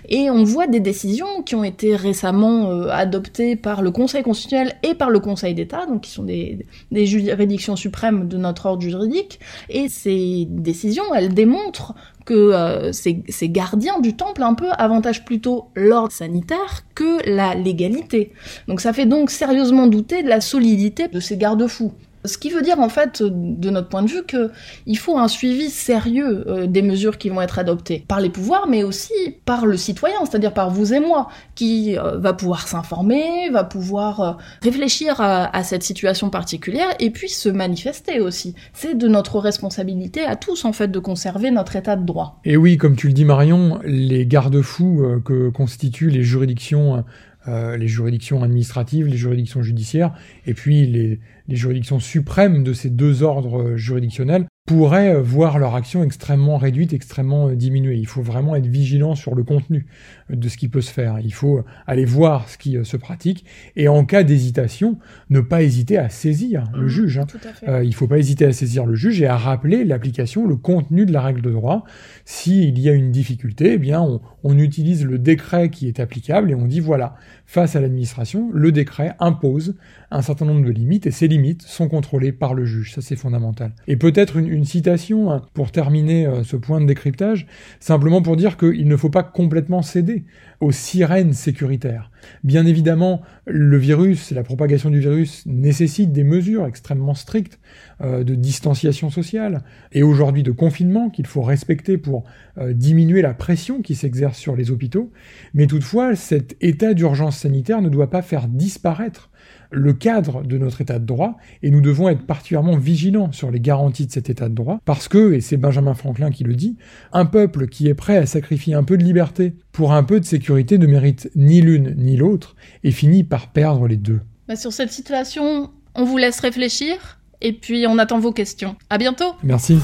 Et 0.08 0.28
on 0.28 0.42
voit 0.42 0.66
des 0.66 0.80
décisions 0.80 1.42
qui 1.46 1.54
ont 1.54 1.62
été 1.62 1.94
récemment 1.94 2.72
euh, 2.72 2.88
adoptées 2.90 3.54
par 3.54 3.80
le 3.80 3.92
Conseil 3.92 4.24
constitutionnel 4.24 4.74
et 4.82 4.94
par 4.94 5.10
le 5.10 5.20
Conseil 5.20 5.54
d'État, 5.54 5.86
donc 5.86 6.00
qui 6.00 6.10
sont 6.10 6.24
des, 6.24 6.66
des 6.90 7.06
juridictions 7.06 7.76
suprêmes 7.76 8.23
de 8.28 8.37
notre 8.37 8.66
ordre 8.66 8.82
juridique, 8.82 9.40
et 9.68 9.88
ces 9.88 10.46
décisions, 10.48 11.14
elles 11.14 11.34
démontrent 11.34 11.94
que 12.24 12.34
euh, 12.34 12.92
ces, 12.92 13.22
ces, 13.28 13.48
gardiens 13.48 14.00
du 14.00 14.16
temple 14.16 14.42
un 14.42 14.54
peu 14.54 14.70
avantagent 14.78 15.24
plutôt 15.24 15.66
l'ordre 15.74 16.12
sanitaire 16.12 16.84
que 16.94 17.28
la 17.28 17.54
légalité. 17.54 18.32
Donc 18.66 18.80
ça 18.80 18.92
fait 18.92 19.06
donc 19.06 19.30
sérieusement 19.30 19.87
douter 19.87 20.22
de 20.22 20.28
la 20.28 20.40
solidité 20.40 21.08
de 21.08 21.20
ces 21.20 21.37
garde-fous. 21.37 21.92
Ce 22.24 22.38
qui 22.38 22.50
veut 22.50 22.62
dire 22.62 22.80
en 22.80 22.88
fait, 22.88 23.22
de 23.22 23.70
notre 23.70 23.88
point 23.88 24.02
de 24.02 24.08
vue, 24.08 24.24
qu'il 24.24 24.98
faut 24.98 25.18
un 25.18 25.28
suivi 25.28 25.68
sérieux 25.68 26.44
euh, 26.46 26.66
des 26.66 26.82
mesures 26.82 27.18
qui 27.18 27.28
vont 27.28 27.40
être 27.40 27.58
adoptées 27.58 28.04
par 28.08 28.20
les 28.20 28.30
pouvoirs, 28.30 28.66
mais 28.68 28.82
aussi 28.82 29.12
par 29.44 29.66
le 29.66 29.76
citoyen, 29.76 30.16
c'est-à-dire 30.24 30.54
par 30.54 30.70
vous 30.70 30.94
et 30.94 31.00
moi, 31.00 31.28
qui 31.54 31.98
euh, 31.98 32.18
va 32.18 32.32
pouvoir 32.32 32.66
s'informer, 32.66 33.50
va 33.50 33.64
pouvoir 33.64 34.20
euh, 34.20 34.32
réfléchir 34.62 35.20
à, 35.20 35.62
cette 35.64 35.82
situation 35.82 36.30
particulière 36.30 36.88
et 37.00 37.10
puis 37.10 37.28
se 37.28 37.48
manifester 37.48 38.20
aussi. 38.20 38.54
C'est 38.72 38.96
de 38.96 39.08
notre 39.08 39.38
responsabilité 39.38 40.24
à 40.24 40.37
tous 40.37 40.64
en 40.64 40.72
fait 40.72 40.88
de 40.88 40.98
conserver 40.98 41.50
notre 41.50 41.76
état 41.76 41.96
de 41.96 42.04
droit. 42.04 42.40
Et 42.44 42.56
oui, 42.56 42.76
comme 42.76 42.96
tu 42.96 43.06
le 43.06 43.12
dis 43.12 43.24
Marion, 43.24 43.80
les 43.84 44.26
garde-fous 44.26 45.22
que 45.24 45.48
constituent 45.48 46.10
les 46.10 46.22
juridictions 46.22 47.04
les 47.46 47.88
juridictions 47.88 48.42
administratives, 48.42 49.07
les 49.07 49.16
juridictions 49.16 49.62
judiciaires, 49.62 50.14
et 50.46 50.54
puis 50.54 50.87
les, 50.87 51.20
juridictions 51.48 52.00
suprêmes 52.00 52.64
de 52.64 52.72
ces 52.72 52.90
deux 52.90 53.22
ordres 53.22 53.76
juridictionnels 53.76 54.46
pourraient 54.66 55.20
voir 55.20 55.59
leur 55.59 55.74
action 55.74 56.03
extrêmement 56.03 56.57
réduite, 56.57 56.94
extrêmement 56.94 57.53
diminuée. 57.53 57.98
Il 57.98 58.07
faut 58.07 58.22
vraiment 58.22 58.57
être 58.57 58.66
vigilant 58.66 59.14
sur 59.14 59.35
le 59.35 59.44
contenu 59.44 59.87
de 60.31 60.48
ce 60.48 60.57
qui 60.57 60.70
peut 60.70 60.81
se 60.81 60.90
faire. 60.90 61.18
Il 61.22 61.35
faut 61.35 61.62
aller 61.87 62.07
voir 62.07 62.48
ce 62.48 62.57
qui 62.57 62.79
se 62.83 62.96
pratique 62.96 63.44
et 63.77 63.88
en 63.88 64.07
cas 64.07 64.22
d'hésitation, 64.22 64.98
ne 65.29 65.40
pas 65.40 65.62
hésiter 65.62 65.98
à 65.98 66.09
saisir 66.09 66.64
le 66.74 66.87
mmh, 66.87 66.88
juge. 66.88 67.18
Hein. 67.18 67.27
Euh, 67.68 67.85
il 67.85 67.90
ne 67.90 67.94
faut 67.94 68.07
pas 68.07 68.18
hésiter 68.18 68.46
à 68.46 68.55
saisir 68.55 68.87
le 68.87 68.94
juge 68.94 69.20
et 69.20 69.27
à 69.27 69.37
rappeler 69.37 69.85
l'application, 69.85 70.46
le 70.46 70.57
contenu 70.57 71.05
de 71.05 71.12
la 71.12 71.20
règle 71.20 71.42
de 71.42 71.50
droit. 71.50 71.85
S'il 72.24 72.79
y 72.79 72.88
a 72.88 72.92
une 72.92 73.11
difficulté, 73.11 73.74
eh 73.74 73.79
bien 73.79 74.00
on, 74.00 74.22
on 74.44 74.59
utilise 74.59 75.05
le 75.05 75.18
décret 75.18 75.68
qui 75.68 75.88
est 75.88 76.00
applicable 76.00 76.50
et 76.50 76.55
on 76.55 76.64
dit 76.64 76.81
voilà, 76.81 77.16
face 77.46 77.76
à 77.76 77.80
l'administration, 77.80 78.50
le 78.52 78.72
décret 78.72 79.14
impose 79.20 79.74
un 80.11 80.22
certain 80.22 80.44
nombre 80.44 80.64
de 80.64 80.70
limites 80.70 81.07
et 81.07 81.11
ces 81.11 81.28
limites 81.28 81.62
sont 81.62 81.88
contrôlées 81.88 82.33
par 82.33 82.54
le 82.54 82.64
juge. 82.64 82.94
Ça, 82.94 83.02
c'est 83.02 83.16
fondamental. 83.16 83.72
Et 83.87 83.96
peut-être 83.96 84.37
une, 84.37 84.64
citation 84.64 85.30
hein, 85.30 85.42
pour 85.52 85.70
terminer 85.70 86.26
euh, 86.26 86.42
ce 86.42 86.57
point 86.57 86.80
de 86.80 86.87
décryptage, 86.87 87.46
simplement 87.80 88.22
pour 88.22 88.37
dire 88.37 88.57
qu'il 88.57 88.88
ne 88.88 88.96
faut 88.96 89.11
pas 89.11 89.22
complètement 89.22 89.83
céder 89.83 90.24
aux 90.64 90.72
sirènes 90.72 91.35
sécuritaires. 91.35 92.11
Bien 92.42 92.64
évidemment, 92.64 93.20
le 93.46 93.77
virus, 93.77 94.31
la 94.31 94.42
propagation 94.42 94.88
du 94.88 94.98
virus 94.98 95.44
nécessite 95.44 96.11
des 96.11 96.24
mesures 96.24 96.66
extrêmement 96.66 97.14
strictes 97.14 97.61
euh, 98.00 98.24
de 98.24 98.35
distanciation 98.35 99.11
sociale 99.11 99.62
et 99.92 100.03
aujourd'hui 100.03 100.42
de 100.42 100.50
confinement 100.50 101.11
qu'il 101.11 101.27
faut 101.27 101.42
respecter 101.42 101.98
pour 101.98 102.24
euh, 102.57 102.72
diminuer 102.72 103.20
la 103.20 103.35
pression 103.35 103.83
qui 103.83 103.94
s'exerce 103.94 104.38
sur 104.38 104.57
les 104.57 104.70
hôpitaux. 104.70 105.12
Mais 105.53 105.66
toutefois, 105.66 106.16
cet 106.16 106.57
état 106.62 106.94
d'urgence 106.94 107.37
sanitaire 107.37 107.83
ne 107.83 107.90
doit 107.90 108.11
pas 108.11 108.22
faire 108.22 108.48
disparaître 108.48 109.31
le 109.74 109.92
cadre 109.92 110.42
de 110.42 110.56
notre 110.58 110.80
état 110.80 110.98
de 110.98 111.04
droit 111.04 111.37
et 111.62 111.70
nous 111.70 111.80
devons 111.80 112.08
être 112.08 112.26
particulièrement 112.26 112.76
vigilants 112.76 113.32
sur 113.32 113.50
les 113.50 113.60
garanties 113.60 114.06
de 114.06 114.12
cet 114.12 114.30
état 114.30 114.48
de 114.48 114.54
droit 114.54 114.80
parce 114.84 115.08
que, 115.08 115.32
et 115.32 115.40
c'est 115.40 115.56
Benjamin 115.56 115.94
Franklin 115.94 116.30
qui 116.30 116.44
le 116.44 116.54
dit, 116.54 116.76
un 117.12 117.26
peuple 117.26 117.66
qui 117.66 117.88
est 117.88 117.94
prêt 117.94 118.16
à 118.16 118.26
sacrifier 118.26 118.74
un 118.74 118.84
peu 118.84 118.96
de 118.96 119.04
liberté 119.04 119.54
pour 119.72 119.92
un 119.92 120.04
peu 120.04 120.20
de 120.20 120.24
sécurité 120.24 120.78
ne 120.78 120.87
mérite 120.87 121.30
ni 121.34 121.60
l'une 121.60 121.94
ni 121.96 122.16
l'autre 122.16 122.56
et 122.82 122.90
finit 122.90 123.24
par 123.24 123.52
perdre 123.52 123.87
les 123.87 123.96
deux. 123.96 124.20
Bah, 124.48 124.56
sur 124.56 124.72
cette 124.72 124.92
situation, 124.92 125.70
on 125.94 126.04
vous 126.04 126.18
laisse 126.18 126.40
réfléchir 126.40 127.18
et 127.40 127.52
puis 127.52 127.87
on 127.88 127.98
attend 127.98 128.18
vos 128.18 128.32
questions. 128.32 128.76
À 128.90 128.98
bientôt. 128.98 129.32
Merci. 129.42 129.78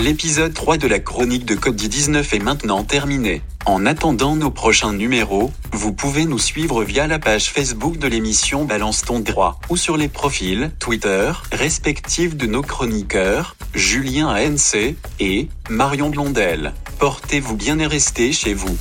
L'épisode 0.00 0.54
3 0.54 0.78
de 0.78 0.88
la 0.88 0.98
chronique 0.98 1.44
de 1.44 1.54
Code 1.54 1.76
19 1.76 2.32
est 2.32 2.38
maintenant 2.38 2.84
terminé. 2.84 3.42
En 3.66 3.84
attendant 3.84 4.34
nos 4.34 4.50
prochains 4.50 4.94
numéros, 4.94 5.52
vous 5.72 5.92
pouvez 5.92 6.24
nous 6.24 6.38
suivre 6.38 6.84
via 6.84 7.06
la 7.06 7.18
page 7.18 7.50
Facebook 7.50 7.98
de 7.98 8.08
l'émission 8.08 8.64
Balance 8.64 9.02
ton 9.02 9.20
droit 9.20 9.60
ou 9.68 9.76
sur 9.76 9.98
les 9.98 10.08
profils 10.08 10.70
Twitter 10.78 11.32
respectifs 11.52 12.34
de 12.34 12.46
nos 12.46 12.62
chroniqueurs, 12.62 13.56
Julien 13.74 14.28
ANC 14.28 14.96
et 15.20 15.48
Marion 15.68 16.08
Blondel. 16.08 16.72
Portez-vous 16.98 17.56
bien 17.56 17.78
et 17.78 17.86
restez 17.86 18.32
chez 18.32 18.54
vous. 18.54 18.78